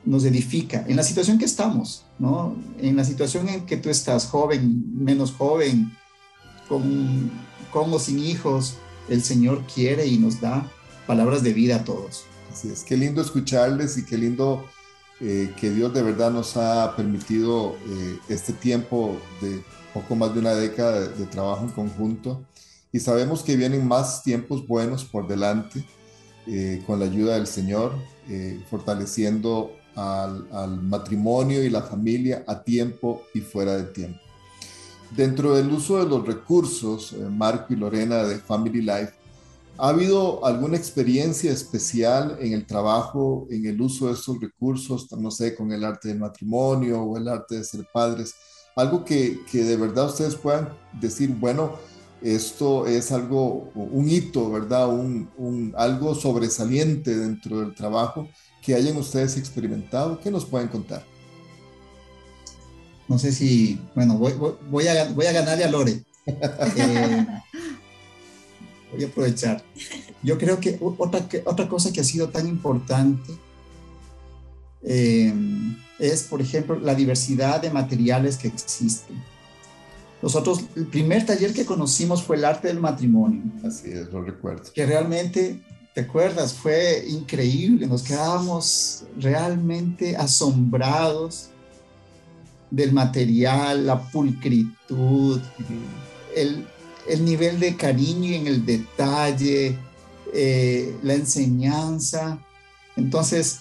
nos 0.05 0.23
edifica 0.23 0.85
en 0.87 0.95
la 0.95 1.03
situación 1.03 1.37
que 1.37 1.43
estamos, 1.43 2.05
¿no? 2.17 2.55
En 2.79 2.95
la 2.95 3.03
situación 3.03 3.49
en 3.49 3.65
que 3.65 3.75
tú 3.75 3.89
estás 3.89 4.27
joven, 4.27 4.85
menos 4.95 5.33
joven, 5.33 5.91
con, 6.69 7.29
con 7.71 7.93
o 7.93 7.99
sin 7.99 8.19
hijos, 8.19 8.77
el 9.09 9.21
Señor 9.21 9.63
quiere 9.73 10.07
y 10.07 10.17
nos 10.17 10.39
da 10.39 10.65
palabras 11.05 11.43
de 11.43 11.51
vida 11.51 11.75
a 11.75 11.83
todos. 11.83 12.23
Así 12.51 12.69
es, 12.69 12.83
qué 12.83 12.95
lindo 12.95 13.21
escucharles 13.21 13.97
y 13.97 14.05
qué 14.05 14.17
lindo 14.17 14.65
eh, 15.19 15.53
que 15.59 15.71
Dios 15.71 15.93
de 15.93 16.03
verdad 16.03 16.31
nos 16.31 16.55
ha 16.55 16.95
permitido 16.95 17.75
eh, 17.85 18.19
este 18.29 18.53
tiempo 18.53 19.17
de 19.41 19.61
poco 19.93 20.15
más 20.15 20.33
de 20.33 20.39
una 20.39 20.53
década 20.53 21.07
de, 21.07 21.25
trabajo 21.25 21.65
en 21.65 21.71
conjunto 21.71 22.45
y 22.91 22.99
sabemos 22.99 23.43
que 23.43 23.55
vienen 23.55 23.87
más 23.87 24.23
tiempos 24.23 24.67
buenos 24.67 25.03
por 25.03 25.27
delante 25.27 25.83
eh, 26.47 26.81
con 26.87 26.99
la 26.99 27.05
ayuda 27.05 27.35
del 27.35 27.47
Señor, 27.47 27.93
fortaleciendo 28.69 29.71
al, 29.95 30.81
matrimonio 30.81 31.63
y 31.63 31.69
la 31.69 31.81
familia 31.81 32.43
a 32.45 32.61
tiempo 32.61 33.23
y 33.33 33.39
fuera 33.39 33.77
de 33.77 33.83
tiempo. 33.85 34.19
Dentro 35.15 35.55
del 35.55 35.71
uso 35.71 36.03
de 36.03 36.09
los 36.09 36.27
recursos, 36.27 37.15
Marco 37.31 37.73
y 37.73 37.77
Lorena 37.77 38.23
de 38.23 38.37
Family 38.39 38.81
Life, 38.81 39.13
¿Ha 39.79 39.89
habido 39.89 40.43
alguna 40.43 40.75
experiencia 40.75 41.51
especial 41.51 42.37
en 42.41 42.53
el 42.53 42.65
trabajo, 42.65 43.47
en 43.51 43.67
el 43.67 43.79
uso 43.79 44.07
de 44.07 44.13
estos 44.13 44.41
recursos, 44.41 45.11
no 45.11 45.29
sé, 45.29 45.53
con 45.53 45.71
el 45.71 45.83
arte 45.83 46.07
del 46.07 46.17
matrimonio 46.17 47.03
o 47.03 47.15
el 47.15 47.27
arte 47.27 47.57
de 47.57 47.63
ser 47.63 47.87
padres? 47.93 48.33
Algo 48.75 49.05
que, 49.05 49.39
que 49.51 49.63
de 49.63 49.77
verdad 49.77 50.07
ustedes 50.07 50.33
puedan 50.33 50.69
decir, 50.99 51.29
bueno, 51.29 51.75
esto 52.21 52.87
es 52.87 53.11
algo, 53.11 53.71
un 53.75 54.09
hito, 54.09 54.51
¿verdad? 54.51 54.89
Un, 54.89 55.29
un, 55.37 55.73
algo 55.77 56.15
sobresaliente 56.15 57.15
dentro 57.15 57.59
del 57.59 57.75
trabajo 57.75 58.27
que 58.61 58.75
hayan 58.75 58.97
ustedes 58.97 59.37
experimentado. 59.37 60.19
¿Qué 60.19 60.31
nos 60.31 60.45
pueden 60.45 60.67
contar? 60.67 61.05
No 63.07 63.17
sé 63.17 63.31
si, 63.31 63.79
bueno, 63.95 64.17
voy, 64.17 64.33
voy, 64.69 64.87
a, 64.87 65.09
voy 65.11 65.25
a 65.25 65.31
ganarle 65.31 65.63
a 65.63 65.69
Lore. 65.71 66.03
Eh, 68.89 68.95
voy 68.95 69.03
a 69.03 69.07
aprovechar. 69.07 69.63
Yo 70.23 70.37
creo 70.37 70.59
que 70.59 70.77
otra, 70.79 71.27
otra 71.45 71.67
cosa 71.67 71.91
que 71.91 71.99
ha 71.99 72.05
sido 72.05 72.29
tan 72.29 72.47
importante 72.47 73.33
eh, 74.83 75.33
es, 75.99 76.23
por 76.23 76.41
ejemplo, 76.41 76.79
la 76.79 76.95
diversidad 76.95 77.61
de 77.61 77.69
materiales 77.69 78.37
que 78.37 78.47
existen. 78.47 79.21
Nosotros, 80.21 80.61
el 80.75 80.87
primer 80.87 81.25
taller 81.25 81.53
que 81.53 81.65
conocimos 81.65 82.23
fue 82.23 82.37
el 82.37 82.45
arte 82.45 82.67
del 82.69 82.79
matrimonio. 82.79 83.41
Así 83.63 83.91
es, 83.91 84.11
lo 84.11 84.23
recuerdo. 84.23 84.63
Que 84.73 84.85
realmente, 84.85 85.61
¿te 85.93 86.01
acuerdas? 86.01 86.53
Fue 86.53 87.05
increíble. 87.07 87.85
Nos 87.85 88.01
quedábamos 88.01 89.03
realmente 89.19 90.17
asombrados 90.17 91.49
del 92.71 92.93
material, 92.93 93.85
la 93.85 94.01
pulcritud, 94.11 95.39
el, 96.35 96.65
el 97.07 97.25
nivel 97.25 97.59
de 97.59 97.75
cariño 97.75 98.33
en 98.33 98.47
el 98.47 98.65
detalle, 98.65 99.77
eh, 100.33 100.95
la 101.03 101.13
enseñanza. 101.13 102.39
Entonces, 102.95 103.59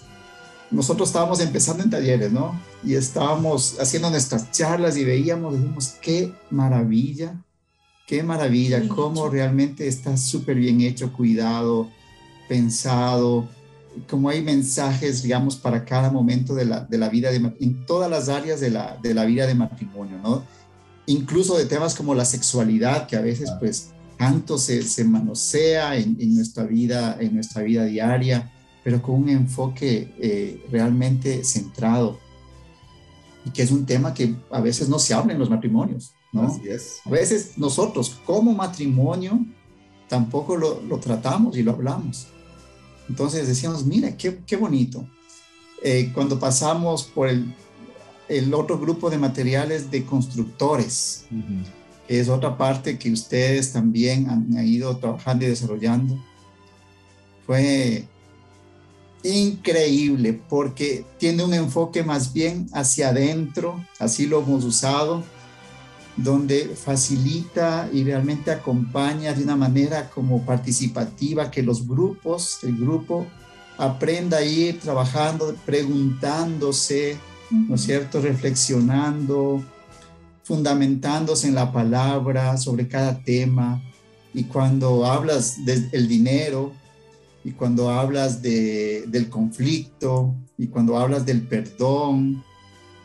nosotros 0.71 1.11
estábamos 1.11 1.41
empezando 1.41 1.83
en 1.83 1.91
talleres, 1.91 2.33
¿no? 2.33 2.59
Y 2.87 2.95
estábamos 2.95 3.79
haciendo 3.81 4.09
nuestras 4.11 4.53
charlas 4.53 4.97
y 4.97 5.05
veíamos, 5.05 5.59
dijimos, 5.59 5.97
qué 6.01 6.33
maravilla, 6.51 7.35
qué 8.07 8.23
maravilla, 8.23 8.87
cómo 8.89 9.29
realmente 9.29 9.89
está 9.89 10.17
súper 10.17 10.57
bien 10.57 10.81
hecho, 10.81 11.13
cuidado, 11.13 11.91
pensado, 12.49 13.49
como 14.09 14.29
hay 14.29 14.41
mensajes, 14.41 15.25
digamos, 15.25 15.57
para 15.57 15.85
cada 15.85 16.13
momento 16.13 16.55
de 16.55 16.65
la, 16.65 16.81
de 16.81 16.97
la 16.97 17.09
vida, 17.09 17.31
de, 17.31 17.53
en 17.61 17.85
todas 17.87 18.09
las 18.09 18.29
áreas 18.29 18.61
de 18.61 18.71
la, 18.71 18.97
de 19.03 19.15
la 19.15 19.25
vida 19.25 19.49
de 19.49 19.57
matrimonio, 19.57 20.19
¿no? 20.23 20.45
incluso 21.07 21.57
de 21.59 21.67
temas 21.67 21.95
como 21.95 22.15
la 22.15 22.25
sexualidad, 22.25 23.07
que 23.09 23.17
a 23.17 23.21
veces 23.21 23.51
pues 23.59 23.91
tanto 24.17 24.59
se, 24.59 24.83
se 24.83 25.05
manosea 25.05 25.97
en, 25.97 26.17
nuestra 26.35 26.65
vida, 26.65 27.17
en 27.19 27.35
nuestra 27.35 27.63
vida 27.63 27.85
diaria, 27.85 28.53
pero 28.85 29.03
con 29.03 29.17
un 29.17 29.29
enfoque 29.29 30.15
eh, 30.19 30.65
realmente 30.71 31.45
centrado 31.45 32.25
y 33.47 33.51
que 33.51 33.63
es 33.63 33.71
un 33.71 33.87
tema 33.87 34.13
que 34.13 34.35
a 34.51 34.61
veces 34.61 34.91
no 34.91 34.99
se 34.99 35.15
habla 35.15 35.33
en 35.33 35.39
los 35.39 35.49
matrimonios, 35.49 36.13
¿no? 36.33 36.43
Así 36.43 36.69
es. 36.69 37.01
A 37.07 37.11
veces 37.11 37.53
nosotros 37.57 38.21
como 38.27 38.53
matrimonio 38.53 39.39
tampoco 40.09 40.57
lo, 40.57 40.83
lo 40.83 40.99
tratamos 40.99 41.57
y 41.57 41.63
lo 41.63 41.73
hablamos. 41.73 42.27
Entonces 43.09 43.49
decíamos, 43.49 43.87
mira, 43.87 44.15
qué, 44.17 44.41
qué 44.45 44.57
bonito. 44.57 45.09
Eh, 45.83 46.11
cuando 46.13 46.39
pasamos 46.39 47.05
por 47.05 47.29
el 47.29 47.55
el 48.29 48.53
otro 48.55 48.79
grupo 48.79 49.11
de 49.11 49.19
materiales 49.19 49.91
de 49.91 50.05
constructores, 50.05 51.27
es 52.09 52.29
otra 52.29 52.57
parte 52.57 52.99
que 52.99 53.13
ustedes 53.13 53.73
también 53.73 54.29
han, 54.29 54.67
ido 54.67 54.97
trabajando 54.97 55.45
y 55.45 55.49
desarrollando. 55.49 56.19
Fue 57.47 58.07
increíble 59.23 60.41
porque 60.49 61.05
tiene 61.19 61.45
un 61.45 61.55
enfoque 61.55 62.03
más 62.03 62.33
bien 62.33 62.69
hacia 62.73 63.09
adentro, 63.09 63.85
así 63.99 64.27
lo 64.27 64.43
hemos 64.43 64.65
usado, 64.65 65.25
donde 66.17 66.75
facilita 66.77 67.89
y 67.93 68.05
realmente 68.05 68.51
acompaña 68.51 69.35
de 69.35 69.43
una 69.43 69.57
manera 69.57 70.09
como 70.11 70.45
participativa 70.45 71.51
que 71.51 71.63
los 71.63 71.87
grupos, 71.87 72.59
el 72.63 72.77
grupo 72.77 73.27
aprenda 73.77 74.39
a 74.39 74.45
ir 74.45 74.81
trabajando, 74.81 75.55
preguntándose, 75.67 77.19
¿no 77.51 77.75
es 77.75 77.83
cierto? 77.83 78.21
Reflexionando, 78.21 79.63
fundamentándose 80.43 81.49
en 81.49 81.55
la 81.55 81.73
palabra 81.73 82.57
sobre 82.57 82.89
cada 82.89 83.23
tema. 83.23 83.83
Y 84.33 84.45
cuando 84.45 85.05
hablas 85.05 85.65
del 85.65 86.09
dinero, 86.09 86.73
y 87.47 87.53
cuando 87.53 87.91
hablas 87.91 88.43
del 88.43 89.29
conflicto, 89.31 90.35
y 90.59 90.67
cuando 90.67 90.99
hablas 90.99 91.25
del 91.25 91.47
perdón, 91.47 92.43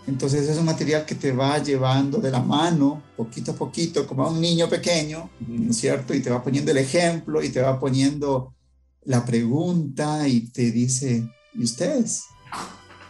entonces 0.07 0.49
es 0.49 0.57
un 0.57 0.65
material 0.65 1.05
que 1.05 1.13
te 1.13 1.31
va 1.31 1.59
llevando 1.59 2.17
de 2.17 2.31
la 2.31 2.41
mano, 2.41 3.03
poquito 3.15 3.51
a 3.51 3.55
poquito, 3.55 4.07
como 4.07 4.23
a 4.23 4.31
un 4.31 4.41
niño 4.41 4.67
pequeño, 4.67 5.29
¿no 5.47 5.69
es 5.69 5.77
cierto? 5.77 6.15
Y 6.15 6.21
te 6.21 6.31
va 6.31 6.43
poniendo 6.43 6.71
el 6.71 6.77
ejemplo 6.77 7.43
y 7.43 7.49
te 7.49 7.61
va 7.61 7.79
poniendo 7.79 8.55
la 9.03 9.23
pregunta 9.23 10.27
y 10.27 10.47
te 10.47 10.71
dice, 10.71 11.23
¿y 11.53 11.63
ustedes? 11.63 12.23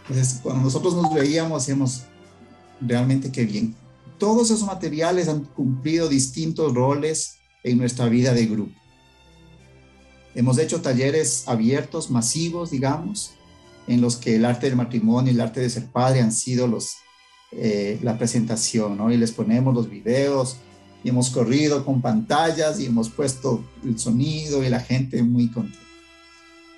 Entonces, 0.06 0.38
cuando 0.42 0.64
nosotros 0.64 0.94
nos 0.94 1.14
veíamos, 1.14 1.62
decíamos, 1.62 2.02
realmente 2.78 3.32
qué 3.32 3.46
bien. 3.46 3.74
Todos 4.18 4.50
esos 4.50 4.66
materiales 4.66 5.28
han 5.28 5.44
cumplido 5.44 6.10
distintos 6.10 6.74
roles 6.74 7.36
en 7.64 7.78
nuestra 7.78 8.06
vida 8.10 8.34
de 8.34 8.44
grupo. 8.44 8.81
Hemos 10.34 10.58
hecho 10.58 10.80
talleres 10.80 11.44
abiertos, 11.46 12.10
masivos, 12.10 12.70
digamos, 12.70 13.32
en 13.86 14.00
los 14.00 14.16
que 14.16 14.36
el 14.36 14.44
arte 14.44 14.66
del 14.66 14.76
matrimonio 14.76 15.32
y 15.32 15.34
el 15.34 15.40
arte 15.40 15.60
de 15.60 15.70
ser 15.70 15.86
padre 15.86 16.20
han 16.20 16.32
sido 16.32 16.66
los, 16.66 16.96
eh, 17.52 17.98
la 18.02 18.16
presentación, 18.16 18.96
¿no? 18.96 19.12
Y 19.12 19.16
les 19.16 19.32
ponemos 19.32 19.74
los 19.74 19.90
videos 19.90 20.56
y 21.04 21.08
hemos 21.08 21.30
corrido 21.30 21.84
con 21.84 22.00
pantallas 22.00 22.80
y 22.80 22.86
hemos 22.86 23.10
puesto 23.10 23.64
el 23.84 23.98
sonido 23.98 24.64
y 24.64 24.68
la 24.68 24.80
gente 24.80 25.22
muy 25.22 25.48
contenta 25.48 25.82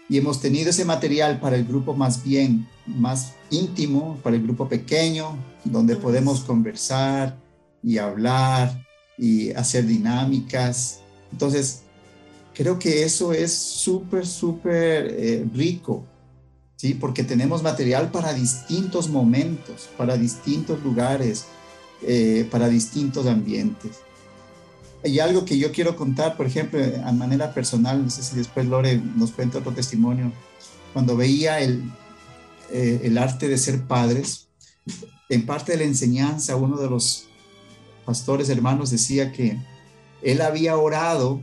y 0.09 0.19
hemos 0.19 0.41
tenido 0.41 0.71
ese 0.71 0.85
material 0.85 1.41
para 1.41 1.57
el 1.57 1.65
grupo 1.65 1.95
más 1.95 2.23
bien, 2.23 2.69
más 2.87 3.35
íntimo, 3.51 4.19
para 4.23 4.37
el 4.37 4.43
grupo 4.43 4.69
pequeño, 4.69 5.37
donde 5.65 5.97
podemos 5.97 6.41
conversar 6.41 7.39
y 7.83 7.99
hablar 7.99 8.85
y 9.17 9.51
hacer 9.53 9.87
dinámicas. 9.87 11.01
Entonces, 11.33 11.84
creo 12.55 12.79
que 12.79 13.03
eso 13.03 13.33
es 13.33 13.53
súper, 13.53 14.27
súper 14.27 15.15
eh, 15.19 15.47
rico, 15.53 16.05
¿sí? 16.77 16.95
Porque 16.95 17.25
tenemos 17.25 17.63
material 17.63 18.11
para 18.11 18.33
distintos 18.33 19.09
momentos, 19.09 19.89
para 19.99 20.17
distintos 20.17 20.83
lugares, 20.83 21.47
eh, 22.03 22.47
para 22.51 22.69
distintos 22.69 23.27
ambientes. 23.27 23.99
Y 25.03 25.19
algo 25.19 25.45
que 25.45 25.59
yo 25.59 25.71
quiero 25.71 25.97
contar, 25.97 26.37
por 26.37 26.47
ejemplo, 26.47 26.81
a 27.05 27.13
manera 27.13 27.53
personal, 27.53 28.03
no 28.03 28.09
sé 28.09 28.23
si 28.23 28.37
después 28.37 28.67
Lore 28.67 28.97
nos 29.17 29.33
cuenta 29.33 29.59
otro 29.59 29.73
testimonio, 29.73 30.33
cuando 30.95 31.17
veía 31.17 31.61
el, 31.61 31.83
eh, 32.71 33.01
el 33.05 33.19
arte 33.19 33.49
de 33.49 33.59
ser 33.59 33.83
padres. 33.83 34.49
En 35.29 35.45
parte 35.45 35.73
de 35.73 35.79
la 35.79 35.85
enseñanza, 35.85 36.57
uno 36.57 36.77
de 36.77 36.89
los 36.89 37.27
pastores 38.07 38.49
hermanos 38.49 38.91
decía 38.91 39.33
que 39.33 39.59
él 40.23 40.41
había 40.41 40.77
orado 40.77 41.43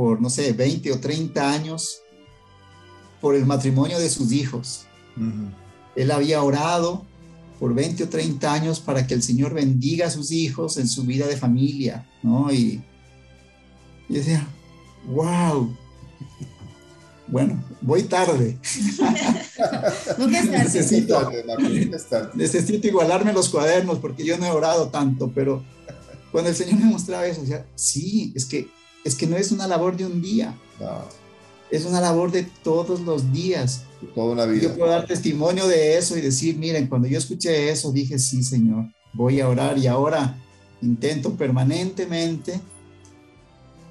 por, 0.00 0.18
no 0.18 0.30
sé, 0.30 0.54
20 0.54 0.92
o 0.92 0.98
30 0.98 1.52
años 1.52 2.00
por 3.20 3.34
el 3.34 3.44
matrimonio 3.44 3.98
de 3.98 4.08
sus 4.08 4.32
hijos. 4.32 4.86
Él 5.94 6.10
había 6.10 6.42
orado 6.42 7.04
por 7.58 7.74
20 7.74 8.04
o 8.04 8.08
30 8.08 8.50
años 8.50 8.80
para 8.80 9.06
que 9.06 9.12
el 9.12 9.22
Señor 9.22 9.52
bendiga 9.52 10.06
a 10.06 10.10
sus 10.10 10.32
hijos 10.32 10.78
en 10.78 10.88
su 10.88 11.04
vida 11.04 11.26
de 11.26 11.36
familia, 11.36 12.08
¿no? 12.22 12.50
Y, 12.50 12.82
y 14.08 14.14
decía, 14.14 14.46
wow, 15.06 15.76
bueno, 17.26 17.62
voy 17.82 18.04
tarde. 18.04 18.58
necesito, 20.48 21.30
necesito 22.32 22.86
igualarme 22.86 23.34
los 23.34 23.50
cuadernos 23.50 23.98
porque 23.98 24.24
yo 24.24 24.38
no 24.38 24.46
he 24.46 24.50
orado 24.50 24.88
tanto, 24.88 25.30
pero 25.34 25.62
cuando 26.32 26.48
el 26.48 26.56
Señor 26.56 26.80
me 26.80 26.86
mostraba 26.86 27.26
eso, 27.26 27.42
decía, 27.42 27.66
sí, 27.74 28.32
es 28.34 28.46
que, 28.46 28.79
es 29.04 29.14
que 29.14 29.26
no 29.26 29.36
es 29.36 29.52
una 29.52 29.66
labor 29.66 29.96
de 29.96 30.06
un 30.06 30.20
día. 30.20 30.54
Es 31.70 31.84
una 31.84 32.00
labor 32.00 32.30
de 32.30 32.44
todos 32.62 33.00
los 33.00 33.32
días. 33.32 33.84
Toda 34.14 34.32
una 34.32 34.46
vida. 34.46 34.62
Yo 34.62 34.76
puedo 34.76 34.90
dar 34.90 35.06
testimonio 35.06 35.68
de 35.68 35.96
eso 35.96 36.16
y 36.16 36.20
decir, 36.20 36.56
miren, 36.56 36.88
cuando 36.88 37.08
yo 37.08 37.18
escuché 37.18 37.70
eso, 37.70 37.92
dije, 37.92 38.18
sí, 38.18 38.42
Señor, 38.42 38.86
voy 39.12 39.40
a 39.40 39.48
orar 39.48 39.78
y 39.78 39.86
ahora 39.86 40.36
intento 40.82 41.34
permanentemente 41.34 42.60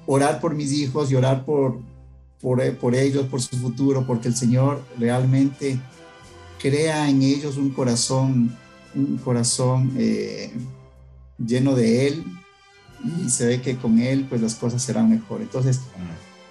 orar 0.06 0.40
por 0.40 0.54
mis 0.54 0.72
hijos 0.72 1.10
y 1.10 1.14
orar 1.14 1.44
por, 1.44 1.78
por, 2.40 2.76
por 2.76 2.94
ellos, 2.94 3.26
por 3.26 3.40
su 3.40 3.56
futuro, 3.56 4.06
porque 4.06 4.28
el 4.28 4.36
Señor 4.36 4.82
realmente 4.98 5.78
crea 6.60 7.08
en 7.08 7.22
ellos 7.22 7.56
un 7.56 7.70
corazón, 7.70 8.56
un 8.94 9.18
corazón 9.18 9.92
eh, 9.96 10.52
lleno 11.38 11.74
de 11.74 12.08
Él 12.08 12.24
y 13.04 13.30
se 13.30 13.46
ve 13.46 13.62
que 13.62 13.76
con 13.76 13.98
Él 13.98 14.26
pues 14.28 14.40
las 14.40 14.54
cosas 14.54 14.82
serán 14.82 15.08
mejor. 15.08 15.40
Entonces, 15.40 15.80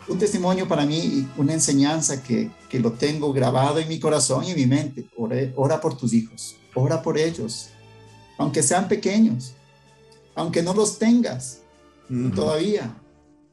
un 0.08 0.18
testimonio 0.18 0.68
para 0.68 0.86
mí, 0.86 1.28
una 1.38 1.54
enseñanza 1.54 2.24
que, 2.24 2.50
que 2.70 2.80
lo 2.80 2.94
tengo 2.94 3.32
grabado 3.32 3.80
en 3.80 3.88
mi 3.88 4.00
corazón 4.00 4.44
y 4.44 4.52
en 4.52 4.58
mi 4.58 4.66
mente. 4.66 5.06
ora 5.56 5.80
por 5.80 5.98
tus 5.98 6.14
hijos, 6.14 6.56
ora 6.74 7.02
por 7.02 7.18
ellos, 7.18 7.70
aunque 8.38 8.64
sean 8.64 8.88
pequeños, 8.88 9.54
aunque 10.36 10.64
no 10.64 10.74
los 10.74 10.98
tengas 10.98 11.62
todavía, 12.34 12.96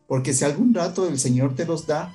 porque 0.06 0.32
si 0.32 0.44
algún 0.44 0.72
rato 0.72 1.06
el 1.06 1.18
Señor 1.18 1.54
te 1.54 1.66
los 1.66 1.86
da, 1.86 2.14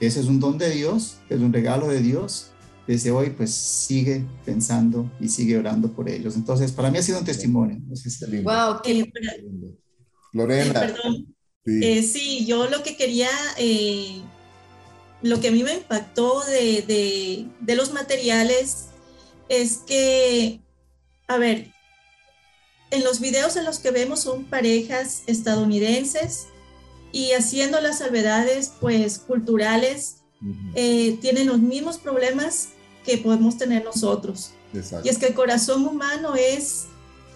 ese 0.00 0.20
es 0.20 0.26
un 0.26 0.40
don 0.40 0.58
de 0.58 0.70
Dios, 0.70 1.18
es 1.28 1.40
un 1.40 1.52
regalo 1.52 1.86
de 1.88 2.00
Dios. 2.00 2.50
Desde 2.90 3.12
hoy, 3.12 3.30
pues 3.30 3.54
sigue 3.54 4.24
pensando 4.44 5.08
y 5.20 5.28
sigue 5.28 5.56
orando 5.56 5.92
por 5.92 6.08
ellos. 6.08 6.34
Entonces, 6.34 6.72
para 6.72 6.90
mí 6.90 6.98
ha 6.98 7.02
sido 7.04 7.20
un 7.20 7.24
testimonio. 7.24 7.80
Wow, 8.42 8.82
qué 8.82 9.08
Lorena. 10.32 10.80
perdón. 10.80 11.32
Sí. 11.64 11.80
Eh, 11.84 12.02
sí. 12.02 12.46
yo 12.46 12.68
lo 12.68 12.82
que 12.82 12.96
quería, 12.96 13.30
eh, 13.58 14.20
lo 15.22 15.40
que 15.40 15.46
a 15.46 15.52
mí 15.52 15.62
me 15.62 15.74
impactó 15.74 16.44
de, 16.46 16.82
de, 16.82 17.46
de 17.60 17.76
los 17.76 17.92
materiales 17.92 18.86
es 19.48 19.76
que, 19.76 20.60
a 21.28 21.38
ver, 21.38 21.72
en 22.90 23.04
los 23.04 23.20
videos 23.20 23.54
en 23.54 23.66
los 23.66 23.78
que 23.78 23.92
vemos 23.92 24.18
son 24.18 24.46
parejas 24.46 25.22
estadounidenses 25.28 26.48
y 27.12 27.34
haciendo 27.34 27.80
las 27.80 27.98
salvedades 27.98 28.72
pues 28.80 29.20
culturales 29.20 30.16
eh, 30.74 31.18
tienen 31.20 31.46
los 31.46 31.60
mismos 31.60 31.98
problemas 31.98 32.70
que 33.04 33.18
podemos 33.18 33.56
tener 33.58 33.84
nosotros. 33.84 34.50
Y 35.04 35.08
es 35.08 35.18
que 35.18 35.26
el 35.26 35.34
corazón 35.34 35.86
humano 35.86 36.34
es, 36.36 36.86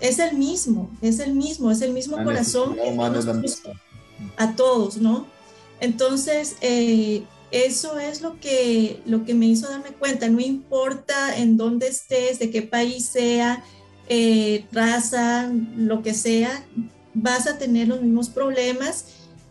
es 0.00 0.18
el 0.18 0.37
mismo, 0.37 0.90
es 1.03 1.18
el 1.18 1.35
mismo, 1.35 1.70
es 1.70 1.81
el 1.83 1.92
mismo 1.92 2.22
corazón 2.22 2.77
a 4.37 4.55
todos, 4.55 4.98
¿no? 4.98 5.27
Entonces, 5.81 6.57
eh, 6.61 7.24
eso 7.50 7.98
es 7.98 8.20
lo 8.20 8.40
que, 8.40 9.00
lo 9.07 9.24
que 9.24 9.35
me 9.35 9.46
hizo 9.46 9.68
darme 9.68 9.90
cuenta, 9.90 10.29
no 10.29 10.40
importa 10.40 11.37
en 11.37 11.57
dónde 11.57 11.88
estés, 11.88 12.38
de 12.38 12.50
qué 12.50 12.62
país 12.62 13.07
sea, 13.07 13.62
eh, 14.09 14.66
raza, 14.72 15.50
lo 15.77 16.03
que 16.03 16.14
sea, 16.14 16.66
vas 17.14 17.46
a 17.46 17.57
tener 17.59 17.88
los 17.88 18.03
mismos 18.03 18.29
problemas 18.29 19.07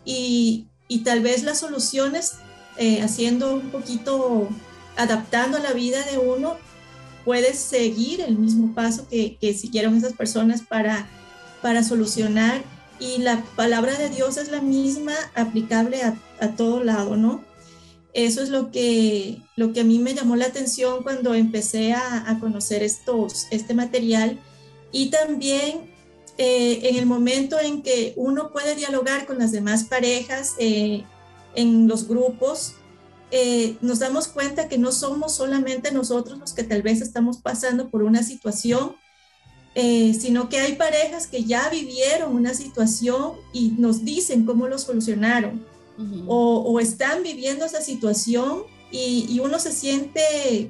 y, 0.05 0.67
tal 1.05 1.21
vez 1.21 1.43
las 1.43 1.59
soluciones, 1.59 2.33
eh, 2.77 3.01
haciendo 3.01 3.53
un 3.53 3.69
poquito, 3.71 4.49
adaptando 4.97 5.57
a 5.57 5.61
la 5.61 5.73
vida 5.73 6.03
de 6.11 6.17
uno, 6.17 6.57
puedes 7.25 7.57
seguir 7.57 8.21
el 8.21 8.37
mismo 8.37 8.73
paso 8.73 9.07
que, 9.09 9.37
que 9.39 9.53
siguieron 9.53 9.95
esas 9.97 10.13
personas 10.13 10.61
para, 10.61 11.07
para 11.61 11.83
solucionar. 11.83 12.63
Y 12.99 13.17
la 13.19 13.43
palabra 13.55 13.97
de 13.97 14.09
Dios 14.09 14.37
es 14.37 14.49
la 14.49 14.61
misma, 14.61 15.13
aplicable 15.35 16.03
a, 16.03 16.17
a 16.39 16.49
todo 16.49 16.83
lado, 16.83 17.17
¿no? 17.17 17.43
Eso 18.13 18.43
es 18.43 18.49
lo 18.49 18.71
que, 18.71 19.41
lo 19.55 19.73
que 19.73 19.81
a 19.81 19.83
mí 19.83 19.97
me 19.97 20.13
llamó 20.13 20.35
la 20.35 20.45
atención 20.45 21.01
cuando 21.01 21.33
empecé 21.33 21.93
a, 21.93 22.29
a 22.29 22.39
conocer 22.39 22.83
estos, 22.83 23.47
este 23.49 23.73
material 23.73 24.39
y 24.91 25.09
también 25.09 25.91
eh, 26.37 26.89
en 26.89 26.95
el 26.97 27.07
momento 27.07 27.59
en 27.59 27.81
que 27.81 28.13
uno 28.15 28.51
puede 28.51 28.75
dialogar 28.75 29.25
con 29.25 29.39
las 29.39 29.51
demás 29.51 29.83
parejas 29.83 30.53
eh, 30.59 31.03
en 31.55 31.87
los 31.87 32.07
grupos, 32.07 32.75
eh, 33.35 33.77
nos 33.81 33.99
damos 33.99 34.27
cuenta 34.27 34.69
que 34.69 34.77
no 34.77 34.91
somos 34.91 35.33
solamente 35.35 35.91
nosotros 35.91 36.37
los 36.37 36.53
que 36.53 36.63
tal 36.63 36.83
vez 36.83 37.01
estamos 37.01 37.37
pasando 37.39 37.89
por 37.89 38.03
una 38.03 38.23
situación, 38.23 38.95
sino 39.75 40.49
que 40.49 40.59
hay 40.59 40.75
parejas 40.75 41.25
que 41.25 41.45
ya 41.45 41.67
vivieron 41.69 42.35
una 42.35 42.53
situación 42.53 43.31
y 43.53 43.69
nos 43.79 44.05
dicen 44.05 44.45
cómo 44.45 44.67
lo 44.67 44.77
solucionaron 44.77 45.65
o, 46.27 46.79
están 46.79 47.23
viviendo 47.23 47.65
esa 47.65 47.81
situación 47.81 48.65
y, 48.91 49.39
uno 49.39 49.57
se 49.57 49.71
siente 49.71 50.69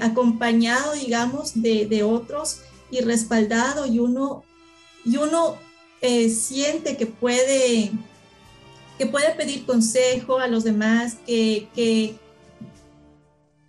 acompañado, 0.00 0.92
digamos, 0.92 1.60
de, 1.60 1.86
de 1.86 2.04
otros 2.04 2.60
y 2.88 3.00
respaldado 3.00 3.84
y 3.84 3.98
uno 3.98 4.44
y 5.04 5.16
uno 5.16 5.56
eh, 6.00 6.28
siente 6.30 6.96
que 6.96 7.06
puede, 7.06 7.90
que 8.98 9.06
puede 9.06 9.30
pedir 9.34 9.66
consejo 9.66 10.38
a 10.38 10.46
los 10.46 10.64
demás, 10.64 11.16
que, 11.26 12.16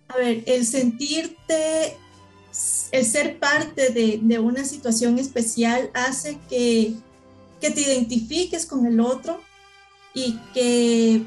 a 0.08 0.16
ver, 0.16 0.44
el 0.46 0.66
sentirte, 0.66 1.96
el 2.92 3.04
ser 3.04 3.38
parte 3.38 3.90
de, 3.90 4.38
una 4.38 4.64
situación 4.64 5.18
especial 5.18 5.90
hace 5.94 6.38
que, 6.48 6.94
que 7.60 7.70
te 7.70 7.80
identifiques 7.80 8.66
con 8.66 8.86
el 8.86 9.00
otro 9.00 9.40
y 10.14 10.38
que 10.54 11.22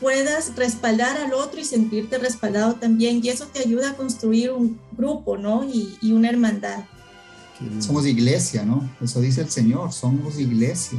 puedas 0.00 0.54
respaldar 0.54 1.16
al 1.18 1.32
otro 1.32 1.60
y 1.60 1.64
sentirte 1.64 2.18
respaldado 2.18 2.74
también. 2.74 3.20
Y 3.24 3.30
eso 3.30 3.46
te 3.46 3.60
ayuda 3.60 3.90
a 3.90 3.96
construir 3.96 4.50
un 4.50 4.78
grupo, 4.92 5.36
¿no? 5.36 5.64
Y, 5.64 5.96
y 6.00 6.12
una 6.12 6.28
hermandad. 6.28 6.84
Somos 7.80 8.06
iglesia, 8.06 8.64
¿no? 8.64 8.88
Eso 9.00 9.20
dice 9.20 9.40
el 9.40 9.50
Señor, 9.50 9.92
somos 9.92 10.38
iglesia. 10.38 10.98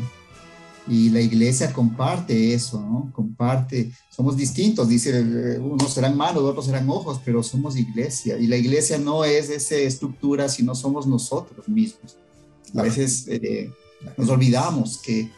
Y 0.90 1.10
la 1.12 1.22
iglesia 1.22 1.72
comparte 1.72 2.54
eso, 2.54 2.82
¿no? 2.82 3.12
Comparte, 3.14 3.92
somos 4.10 4.36
distintos, 4.36 4.90
dice, 4.90 5.22
unos 5.60 5.94
serán 5.94 6.18
manos, 6.18 6.44
otros 6.44 6.66
serán 6.66 6.90
ojos, 6.90 7.22
pero 7.24 7.44
somos 7.44 7.78
iglesia. 7.78 8.38
Y 8.38 8.48
la 8.48 8.58
iglesia 8.58 8.98
no 8.98 9.24
es 9.24 9.50
esa 9.50 9.76
estructura, 9.76 10.50
sino 10.50 10.74
somos 10.74 11.06
nosotros 11.06 11.70
mismos. 11.70 12.18
A 12.76 12.82
veces 12.82 13.26
eh, 13.28 13.72
nos 14.18 14.30
olvidamos 14.30 14.98
que 14.98 15.32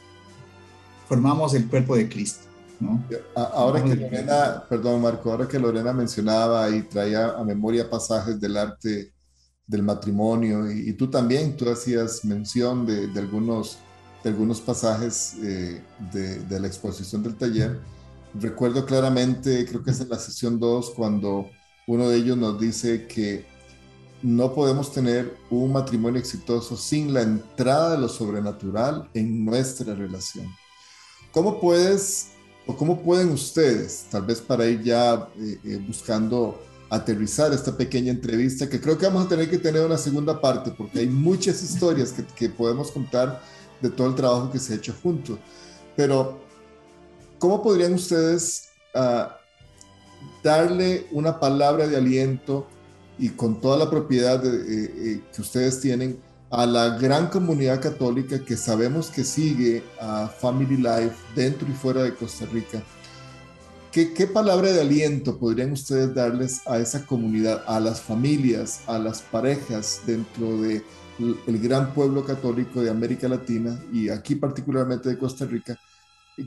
formamos 1.07 1.53
el 1.53 1.67
cuerpo 1.67 1.95
de 1.95 2.07
Cristo. 2.07 2.45
¿no? 2.79 3.03
Ahora 3.35 3.83
que 3.83 3.95
Lorena, 3.95 4.63
perdón 4.67 5.01
Marco, 5.01 5.31
ahora 5.31 5.47
que 5.47 5.59
Lorena 5.59 5.93
mencionaba 5.93 6.69
y 6.69 6.83
traía 6.83 7.31
a 7.31 7.43
memoria 7.43 7.89
pasajes 7.89 8.39
del 8.39 8.57
arte 8.57 9.13
del 9.67 9.83
matrimonio 9.83 10.69
y, 10.69 10.91
tú 10.93 11.09
también, 11.09 11.55
tú 11.55 11.69
hacías 11.69 12.25
mención 12.25 12.85
de, 12.85 13.09
algunos, 13.17 13.77
de 14.23 14.29
algunos 14.29 14.61
pasajes 14.61 15.35
eh, 15.41 15.81
de, 16.11 16.59
la 16.59 16.67
exposición 16.67 17.23
del 17.23 17.35
taller. 17.35 17.79
Recuerdo 18.33 18.85
claramente, 18.85 19.65
creo 19.65 19.83
que 19.83 19.91
es 19.91 19.99
en 19.99 20.09
la 20.09 20.19
sesión 20.19 20.59
2, 20.59 20.91
cuando 20.91 21.49
uno 21.87 22.09
de 22.09 22.17
ellos 22.17 22.37
nos 22.37 22.59
dice 22.59 23.07
que 23.07 23.45
no 24.21 24.53
podemos 24.53 24.93
tener 24.93 25.35
un 25.49 25.73
matrimonio 25.73 26.19
exitoso 26.19 26.77
sin 26.77 27.13
la 27.13 27.23
entrada 27.23 27.91
de 27.91 27.97
lo 27.97 28.07
sobrenatural 28.07 29.09
en 29.13 29.43
nuestra 29.43 29.95
relación. 29.95 30.47
¿Cómo 31.31 31.59
puedes 31.59 32.31
o 32.67 32.75
cómo 32.75 33.01
pueden 33.01 33.31
ustedes, 33.31 34.05
tal 34.11 34.23
vez 34.23 34.39
para 34.39 34.67
ir 34.67 34.83
ya 34.83 35.27
eh, 35.37 35.59
eh, 35.63 35.83
buscando 35.85 36.61
aterrizar 36.89 37.53
esta 37.53 37.75
pequeña 37.75 38.11
entrevista, 38.11 38.69
que 38.69 38.79
creo 38.79 38.97
que 38.97 39.05
vamos 39.05 39.25
a 39.25 39.29
tener 39.29 39.49
que 39.49 39.57
tener 39.57 39.83
una 39.83 39.97
segunda 39.97 40.39
parte, 40.39 40.71
porque 40.71 40.99
hay 40.99 41.07
muchas 41.07 41.63
historias 41.63 42.11
que, 42.11 42.23
que 42.25 42.49
podemos 42.49 42.91
contar 42.91 43.41
de 43.81 43.89
todo 43.89 44.07
el 44.07 44.15
trabajo 44.15 44.51
que 44.51 44.59
se 44.59 44.73
ha 44.73 44.75
hecho 44.77 44.93
junto. 45.01 45.39
Pero, 45.95 46.39
¿cómo 47.39 47.61
podrían 47.61 47.93
ustedes 47.93 48.69
uh, 48.95 49.31
darle 50.43 51.07
una 51.11 51.39
palabra 51.39 51.87
de 51.87 51.97
aliento 51.97 52.67
y 53.17 53.29
con 53.29 53.61
toda 53.61 53.77
la 53.77 53.89
propiedad 53.89 54.41
que 54.41 55.41
ustedes 55.41 55.79
tienen 55.79 56.19
a 56.49 56.65
la 56.65 56.97
gran 56.97 57.27
comunidad 57.27 57.81
católica 57.81 58.43
que 58.43 58.57
sabemos 58.57 59.09
que 59.09 59.23
sigue 59.23 59.83
a 59.99 60.27
Family 60.27 60.77
Life 60.77 61.15
dentro 61.33 61.67
y 61.69 61.71
fuera 61.71 62.03
de 62.03 62.13
Costa 62.13 62.45
Rica. 62.45 62.83
¿Qué, 63.91 64.13
qué 64.13 64.27
palabra 64.27 64.71
de 64.71 64.81
aliento 64.81 65.37
podrían 65.37 65.71
ustedes 65.71 66.13
darles 66.13 66.61
a 66.65 66.79
esa 66.79 67.05
comunidad, 67.05 67.63
a 67.67 67.79
las 67.79 68.01
familias, 68.01 68.81
a 68.87 68.97
las 68.99 69.21
parejas 69.21 70.01
dentro 70.05 70.61
de 70.61 70.83
el 71.19 71.59
gran 71.59 71.93
pueblo 71.93 72.25
católico 72.25 72.81
de 72.81 72.89
América 72.89 73.27
Latina 73.27 73.79
y 73.91 74.09
aquí 74.09 74.35
particularmente 74.35 75.09
de 75.09 75.17
Costa 75.17 75.45
Rica? 75.45 75.79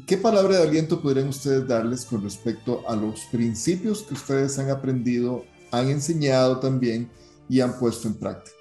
¿Qué 0.06 0.16
palabra 0.16 0.56
de 0.58 0.62
aliento 0.68 1.00
podrían 1.00 1.28
ustedes 1.28 1.66
darles 1.68 2.04
con 2.04 2.22
respecto 2.22 2.82
a 2.88 2.96
los 2.96 3.20
principios 3.30 4.02
que 4.02 4.14
ustedes 4.14 4.58
han 4.58 4.70
aprendido, 4.70 5.44
han 5.70 5.88
enseñado 5.88 6.58
también 6.58 7.08
y 7.48 7.60
han 7.60 7.78
puesto 7.78 8.08
en 8.08 8.14
práctica? 8.14 8.56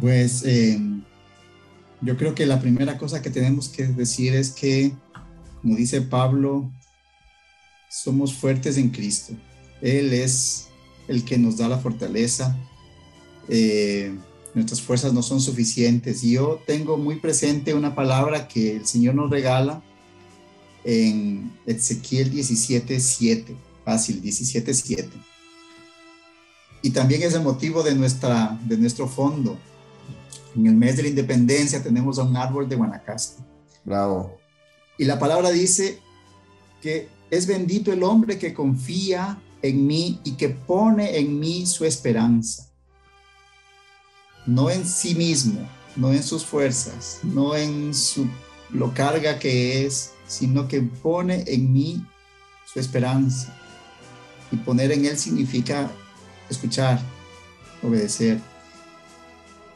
Pues 0.00 0.42
eh, 0.44 0.80
yo 2.00 2.16
creo 2.16 2.34
que 2.34 2.46
la 2.46 2.60
primera 2.60 2.98
cosa 2.98 3.22
que 3.22 3.30
tenemos 3.30 3.68
que 3.68 3.86
decir 3.86 4.34
es 4.34 4.50
que, 4.50 4.92
como 5.62 5.76
dice 5.76 6.02
Pablo, 6.02 6.70
somos 7.88 8.34
fuertes 8.34 8.76
en 8.78 8.90
Cristo. 8.90 9.34
Él 9.80 10.12
es 10.12 10.68
el 11.08 11.24
que 11.24 11.38
nos 11.38 11.58
da 11.58 11.68
la 11.68 11.78
fortaleza. 11.78 12.56
Eh, 13.48 14.14
nuestras 14.54 14.80
fuerzas 14.80 15.12
no 15.12 15.22
son 15.22 15.40
suficientes. 15.40 16.24
Y 16.24 16.32
yo 16.32 16.60
tengo 16.66 16.96
muy 16.96 17.16
presente 17.16 17.74
una 17.74 17.94
palabra 17.94 18.48
que 18.48 18.76
el 18.76 18.86
Señor 18.86 19.14
nos 19.14 19.30
regala 19.30 19.82
en 20.84 21.52
Ezequiel 21.66 22.30
17:7, 22.32 23.54
fácil, 23.84 24.22
17:7. 24.22 25.10
Y 26.82 26.90
también 26.90 27.22
es 27.22 27.34
el 27.34 27.42
motivo 27.42 27.82
de, 27.82 27.94
nuestra, 27.94 28.58
de 28.64 28.78
nuestro 28.78 29.08
fondo. 29.08 29.58
En 30.54 30.66
el 30.66 30.74
mes 30.74 30.96
de 30.96 31.02
la 31.02 31.08
independencia 31.08 31.82
tenemos 31.82 32.18
a 32.18 32.22
un 32.22 32.36
árbol 32.36 32.68
de 32.68 32.76
Guanacaste. 32.76 33.42
Bravo. 33.84 34.38
Y 34.96 35.04
la 35.04 35.18
palabra 35.18 35.50
dice 35.50 35.98
que 36.80 37.08
es 37.30 37.46
bendito 37.46 37.92
el 37.92 38.02
hombre 38.02 38.38
que 38.38 38.54
confía 38.54 39.42
en 39.62 39.86
mí 39.86 40.20
y 40.24 40.32
que 40.32 40.48
pone 40.48 41.18
en 41.18 41.38
mí 41.38 41.66
su 41.66 41.84
esperanza. 41.84 42.70
No 44.46 44.70
en 44.70 44.86
sí 44.86 45.14
mismo, 45.14 45.68
no 45.96 46.12
en 46.12 46.22
sus 46.22 46.44
fuerzas, 46.44 47.20
no 47.22 47.56
en 47.56 47.94
su 47.94 48.28
lo 48.70 48.92
carga 48.94 49.38
que 49.38 49.84
es, 49.84 50.12
sino 50.26 50.68
que 50.68 50.82
pone 50.82 51.44
en 51.46 51.72
mí 51.72 52.04
su 52.72 52.80
esperanza. 52.80 53.56
Y 54.52 54.56
poner 54.56 54.92
en 54.92 55.06
él 55.06 55.18
significa 55.18 55.90
escuchar, 56.48 57.00
obedecer, 57.82 58.40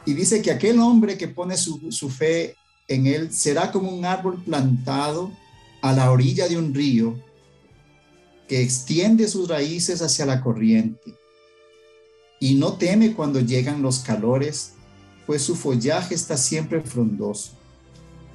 y 0.05 0.13
dice 0.13 0.41
que 0.41 0.51
aquel 0.51 0.79
hombre 0.79 1.17
que 1.17 1.27
pone 1.27 1.57
su, 1.57 2.09
fe 2.09 2.55
en 2.87 3.05
él 3.05 3.31
será 3.31 3.71
como 3.71 3.91
un 3.91 4.05
árbol 4.05 4.41
plantado 4.43 5.31
a 5.81 5.93
la 5.93 6.11
orilla 6.11 6.47
de 6.47 6.57
un 6.57 6.73
río 6.73 7.19
que 8.47 8.61
extiende 8.61 9.27
sus 9.27 9.47
raíces 9.47 10.01
hacia 10.01 10.25
la 10.25 10.41
corriente 10.41 11.13
y 12.41 12.55
no 12.55 12.73
teme 12.73 13.13
cuando 13.13 13.39
llegan 13.39 13.81
los 13.81 13.99
calores, 13.99 14.73
pues 15.25 15.43
su 15.43 15.55
follaje 15.55 16.15
está 16.15 16.35
siempre 16.35 16.81
frondoso. 16.81 17.51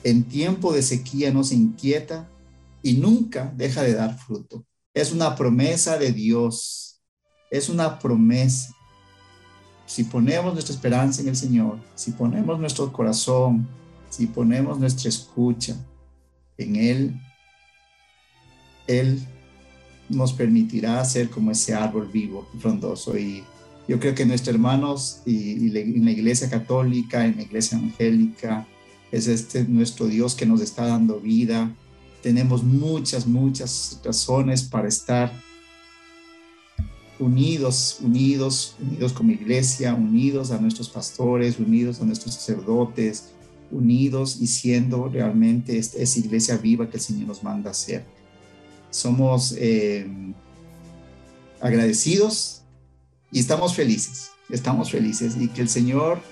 En 0.05 0.23
tiempo 0.23 0.73
de 0.73 0.81
sequía 0.81 1.33
no 1.33 1.43
se 1.45 1.57
inquieta 1.57 2.29
y 2.83 2.95
nunca 2.95 3.53
deja 3.57 3.83
de 3.83 3.95
dar 3.95 4.17
fruto. 4.17 4.65
Es 4.95 5.11
una 5.13 5.35
promesa 5.35 5.99
de 5.99 6.13
Dios, 6.13 7.03
es 7.51 7.69
una 7.69 7.99
promesa 7.99 8.77
si 9.87 10.05
ponemos 10.05 10.53
nuestra 10.53 10.75
esperanza 10.75 11.23
en 11.23 11.29
el 11.29 11.37
Señor, 11.37 11.79
si 11.95 12.13
ponemos 12.13 12.59
nuestro 12.59 12.93
corazón, 12.93 13.67
si 14.11 14.27
ponemos 14.27 14.79
nuestra 14.79 15.09
escucha 15.09 15.77
en 16.59 16.77
Él, 16.77 17.21
Él 18.87 19.21
nos 20.09 20.33
permitirá 20.33 21.05
ser 21.05 21.31
como 21.31 21.51
ese 21.51 21.75
árbol 21.75 22.09
vivo, 22.13 22.49
frondoso. 22.59 23.17
Y 23.17 23.45
yo 23.89 24.01
creo 24.01 24.15
que 24.15 24.27
nuestros 24.27 24.55
hermanos 24.55 25.21
y, 25.25 25.77
en 25.77 26.05
la 26.05 26.11
iglesia 26.11 26.51
católica, 26.51 27.25
en 27.25 27.37
la 27.37 27.43
iglesia 27.43 27.79
evangélica, 27.79 28.67
es 29.13 29.29
este 29.29 29.65
nuestro 29.65 30.07
Dios 30.07 30.35
que 30.35 30.47
nos 30.47 30.61
está 30.61 30.87
dando 30.87 31.21
vida. 31.21 31.73
Tenemos 32.23 32.65
muchas, 32.65 33.27
muchas 33.27 34.01
razones 34.05 34.65
para 34.65 34.89
estar 34.89 35.33
unidos, 37.19 37.99
unidos, 38.03 38.75
unidos 38.81 39.13
como 39.13 39.31
iglesia, 39.31 39.95
unidos 39.95 40.51
a 40.51 40.59
nuestros 40.59 40.89
pastores, 40.89 41.59
unidos 41.61 42.01
a 42.01 42.05
nuestros 42.05 42.35
sacerdotes, 42.35 43.31
unidos 43.71 44.39
y 44.41 44.49
siendo 44.49 45.09
realmente 45.09 45.79
esa 45.79 46.19
iglesia 46.19 46.57
viva 46.57 46.91
que 46.91 46.97
el 46.97 47.03
Señor 47.03 47.29
nos 47.29 47.43
manda 47.45 47.71
a 47.71 47.75
ser. 47.75 48.05
Somos 48.91 49.55
eh, 49.57 50.07
agradecidos 51.61 52.63
y 53.37 53.41
estamos 53.41 53.75
felices, 53.75 54.31
estamos 54.49 54.91
felices 54.91 55.37
y 55.39 55.49
que 55.49 55.61
el 55.61 55.69
Señor 55.69 56.23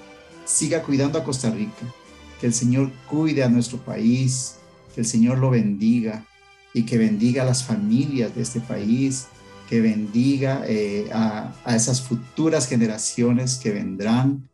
siga 0.46 0.82
cuidando 0.82 1.18
a 1.18 1.22
Costa 1.22 1.50
Rica, 1.50 1.94
que 2.40 2.46
el 2.46 2.54
Señor 2.54 2.90
cuide 3.10 3.44
a 3.44 3.50
nuestro 3.50 3.76
país, 3.76 4.54
que 4.94 5.02
el 5.02 5.06
Señor 5.06 5.36
lo 5.36 5.50
bendiga 5.50 6.24
y 6.72 6.84
que 6.84 6.96
bendiga 6.96 7.42
a 7.42 7.44
las 7.44 7.62
familias 7.62 8.34
de 8.34 8.40
este 8.40 8.60
país, 8.60 9.26
que 9.68 9.82
bendiga 9.82 10.64
eh, 10.66 11.10
a, 11.12 11.52
esas 11.76 12.00
futuras 12.00 12.66
generaciones 12.66 13.56
que 13.56 13.70
vendrán, 13.70 14.48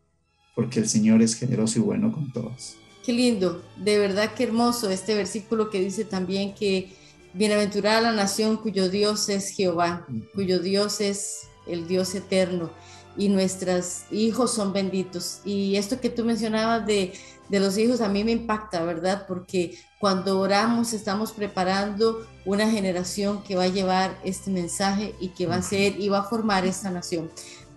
porque 0.56 0.80
el 0.80 0.88
Señor 0.88 1.22
es 1.22 1.36
generoso 1.36 1.78
y 1.78 1.82
bueno 1.82 2.10
con 2.10 2.32
todos. 2.32 2.74
Qué 3.04 3.12
lindo, 3.12 3.62
de 3.76 3.96
verdad 4.00 4.34
que 4.34 4.42
hermoso 4.42 4.90
este 4.90 5.14
versículo 5.14 5.70
que 5.70 5.78
dice 5.78 6.04
también 6.04 6.52
que 6.56 6.96
bienaventurada 7.32 8.00
la 8.00 8.12
nación 8.12 8.56
cuyo 8.56 8.88
Dios 8.88 9.28
es 9.28 9.50
Jehová, 9.50 10.04
cuyo 10.34 10.58
Dios 10.58 11.00
es 11.00 11.49
el 11.66 11.86
Dios 11.86 12.14
eterno 12.14 12.70
y 13.16 13.28
nuestros 13.28 14.04
hijos 14.10 14.52
son 14.54 14.72
benditos. 14.72 15.40
Y 15.44 15.76
esto 15.76 16.00
que 16.00 16.10
tú 16.10 16.24
mencionabas 16.24 16.86
de, 16.86 17.12
de 17.48 17.60
los 17.60 17.76
hijos 17.76 18.00
a 18.00 18.08
mí 18.08 18.24
me 18.24 18.32
impacta, 18.32 18.84
¿verdad? 18.84 19.26
Porque 19.26 19.78
cuando 19.98 20.40
oramos 20.40 20.92
estamos 20.92 21.32
preparando 21.32 22.26
una 22.44 22.70
generación 22.70 23.42
que 23.42 23.56
va 23.56 23.64
a 23.64 23.68
llevar 23.68 24.18
este 24.24 24.50
mensaje 24.50 25.14
y 25.20 25.28
que 25.28 25.46
va 25.46 25.56
a 25.56 25.62
ser 25.62 26.00
y 26.00 26.08
va 26.08 26.20
a 26.20 26.28
formar 26.28 26.64
esta 26.64 26.90
nación. 26.90 27.30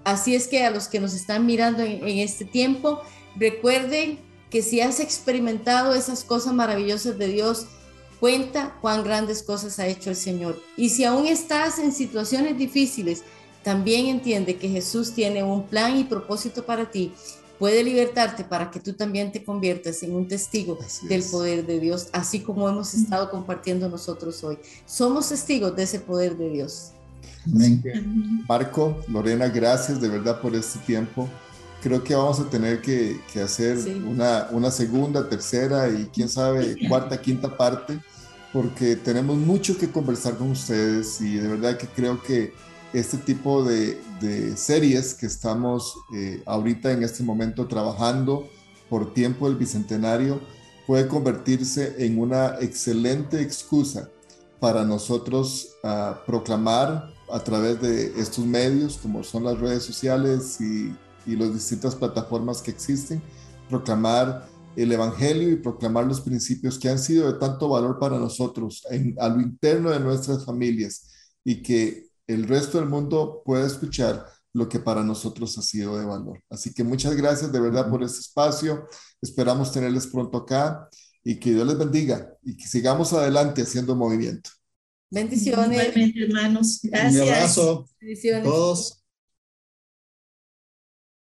Así 0.04 0.36
es 0.36 0.48
que 0.48 0.64
a 0.64 0.72
los 0.72 0.88
que 0.88 1.00
nos 1.00 1.14
están 1.14 1.46
mirando 1.46 1.84
en, 1.84 2.20
este 2.20 2.46
tiempo, 2.46 3.02
recuerden 3.36 4.20
que 4.50 4.62
si 4.62 4.82
has 4.82 5.00
experimentado 5.00 5.96
esas 5.96 6.24
cosas 6.24 6.54
maravillosas 6.54 7.18
de 7.18 7.28
Dios, 7.28 7.68
cuenta 8.20 8.78
cuán 8.82 9.04
grandes 9.04 9.44
cosas 9.44 9.80
ha 9.80 9.88
hecho 9.88 10.10
el 10.10 10.16
Señor. 10.16 10.62
Y 10.78 10.90
si 10.90 11.06
aún 11.06 11.26
estás 11.26 11.80
en 11.80 11.92
situaciones 11.92 12.58
difíciles, 12.58 13.24
también 13.64 14.08
entiende 14.08 14.58
que 14.58 14.70
Jesús 14.70 15.12
tiene 15.14 15.44
un 15.44 15.64
plan 15.64 15.98
y 15.98 16.04
propósito 16.04 16.66
para 16.66 16.90
ti 16.92 17.14
puede 17.64 17.82
libertarte 17.82 18.44
para 18.44 18.70
que 18.70 18.80
tú 18.82 18.92
también 18.92 19.32
te 19.32 19.42
conviertas 19.42 20.04
en 20.04 20.14
un 20.14 20.28
testigo 20.28 20.78
del 21.04 21.24
poder 21.24 21.66
de 21.66 21.80
Dios, 21.80 22.10
así 22.12 22.42
como 22.42 22.68
hemos 22.68 22.94
estado 22.94 23.30
compartiendo 23.30 23.88
nosotros 23.88 24.44
hoy. 24.44 24.58
Somos 24.86 25.30
testigos 25.30 25.74
de 25.74 25.84
ese 25.84 26.02
poder 26.02 26.36
de 26.36 26.50
Dios. 26.50 26.92
Marco, 28.50 28.98
Lorena, 29.08 29.48
gracias 29.48 30.02
de 30.02 30.10
verdad 30.10 30.42
por 30.42 30.54
este 30.56 30.80
tiempo. 30.80 31.30
Creo 31.82 32.04
que 32.04 32.16
vamos 32.16 32.40
a 32.42 32.50
tener 32.50 32.82
que, 32.82 33.22
hacer 33.42 33.78
una, 34.08 34.48
una 34.52 34.70
segunda, 34.70 35.30
tercera 35.30 35.90
y 35.90 36.10
quién 36.14 36.28
sabe, 36.28 36.76
cuarta, 36.90 37.22
quinta 37.22 37.56
parte, 37.56 37.98
porque 38.52 38.98
tenemos 38.98 39.38
mucho 39.38 39.78
que 39.78 39.90
conversar 39.90 40.38
con 40.38 40.52
ustedes 40.52 41.22
y 41.22 41.36
de 41.36 41.48
verdad 41.48 41.78
que 41.78 41.88
creo 41.88 42.22
que 42.22 42.52
este 42.94 43.18
tipo 43.18 43.64
de, 43.64 43.98
series 44.56 45.14
que 45.16 45.26
estamos 45.26 45.98
eh, 46.16 46.42
ahorita 46.46 46.94
en 46.94 47.04
este 47.04 47.24
momento 47.24 47.68
trabajando 47.68 48.48
por 48.90 49.14
tiempo 49.14 49.50
del 49.50 49.58
Bicentenario 49.58 50.40
puede 50.88 51.10
convertirse 51.10 51.96
en 52.06 52.20
una 52.20 52.56
excelente 52.62 53.42
excusa 53.42 54.10
para 54.62 54.86
nosotros 54.86 55.76
ah, 55.84 56.22
proclamar 56.26 57.14
a 57.30 57.40
través 57.44 57.82
de 57.82 58.18
estos 58.18 58.46
medios, 58.46 58.98
como 58.98 59.24
son 59.24 59.44
las 59.44 59.60
redes 59.60 59.84
sociales 59.84 60.62
y, 60.62 60.96
y 61.26 61.36
las 61.36 61.54
distintas 61.54 61.96
plataformas 61.96 62.62
que 62.62 62.72
existen, 62.72 63.22
proclamar 63.70 64.48
el 64.76 64.92
Evangelio 64.92 65.50
y 65.52 65.58
proclamar 65.58 66.06
los 66.06 66.22
principios 66.22 66.80
que 66.80 66.90
han 66.90 67.00
sido 67.00 67.32
de 67.32 67.40
tanto 67.40 67.70
valor 67.70 68.00
para 68.00 68.18
nosotros 68.18 68.86
en, 68.90 69.16
a 69.20 69.28
lo 69.30 69.42
interno 69.42 69.92
de 69.92 70.00
nuestras 70.00 70.46
familias 70.46 71.10
y 71.44 71.62
que 71.62 72.13
el 72.28 72.48
resto 72.48 72.80
del 72.80 72.90
mundo 72.90 73.42
pueda 73.46 73.66
escuchar 73.68 74.26
lo 74.54 74.70
que 74.70 74.80
para 74.80 75.04
nosotros 75.04 75.58
ha 75.58 75.62
sido 75.62 75.98
de 75.98 76.06
valor. 76.06 76.42
Así 76.50 76.74
que 76.74 76.84
muchas 76.84 77.16
gracias 77.16 77.52
de 77.52 77.60
verdad 77.60 77.90
por 77.90 78.04
este 78.04 78.20
espacio. 78.20 78.88
Esperamos 79.22 79.72
tenerles 79.72 80.08
pronto 80.08 80.38
acá 80.38 80.88
y 81.24 81.40
que 81.40 81.52
Dios 81.52 81.68
les 81.68 81.78
bendiga 81.78 82.34
y 82.44 82.56
que 82.56 82.68
sigamos 82.68 83.14
adelante 83.14 83.64
haciendo 83.64 83.96
movimiento. 83.96 84.52
Bendiciones. 85.10 85.80
Igualmente, 85.80 86.24
hermanos. 86.24 86.80
Gracias. 86.84 87.16
Un 87.16 87.22
abrazo. 87.22 87.90
Bendiciones. 88.00 88.44
Todos. 88.44 89.03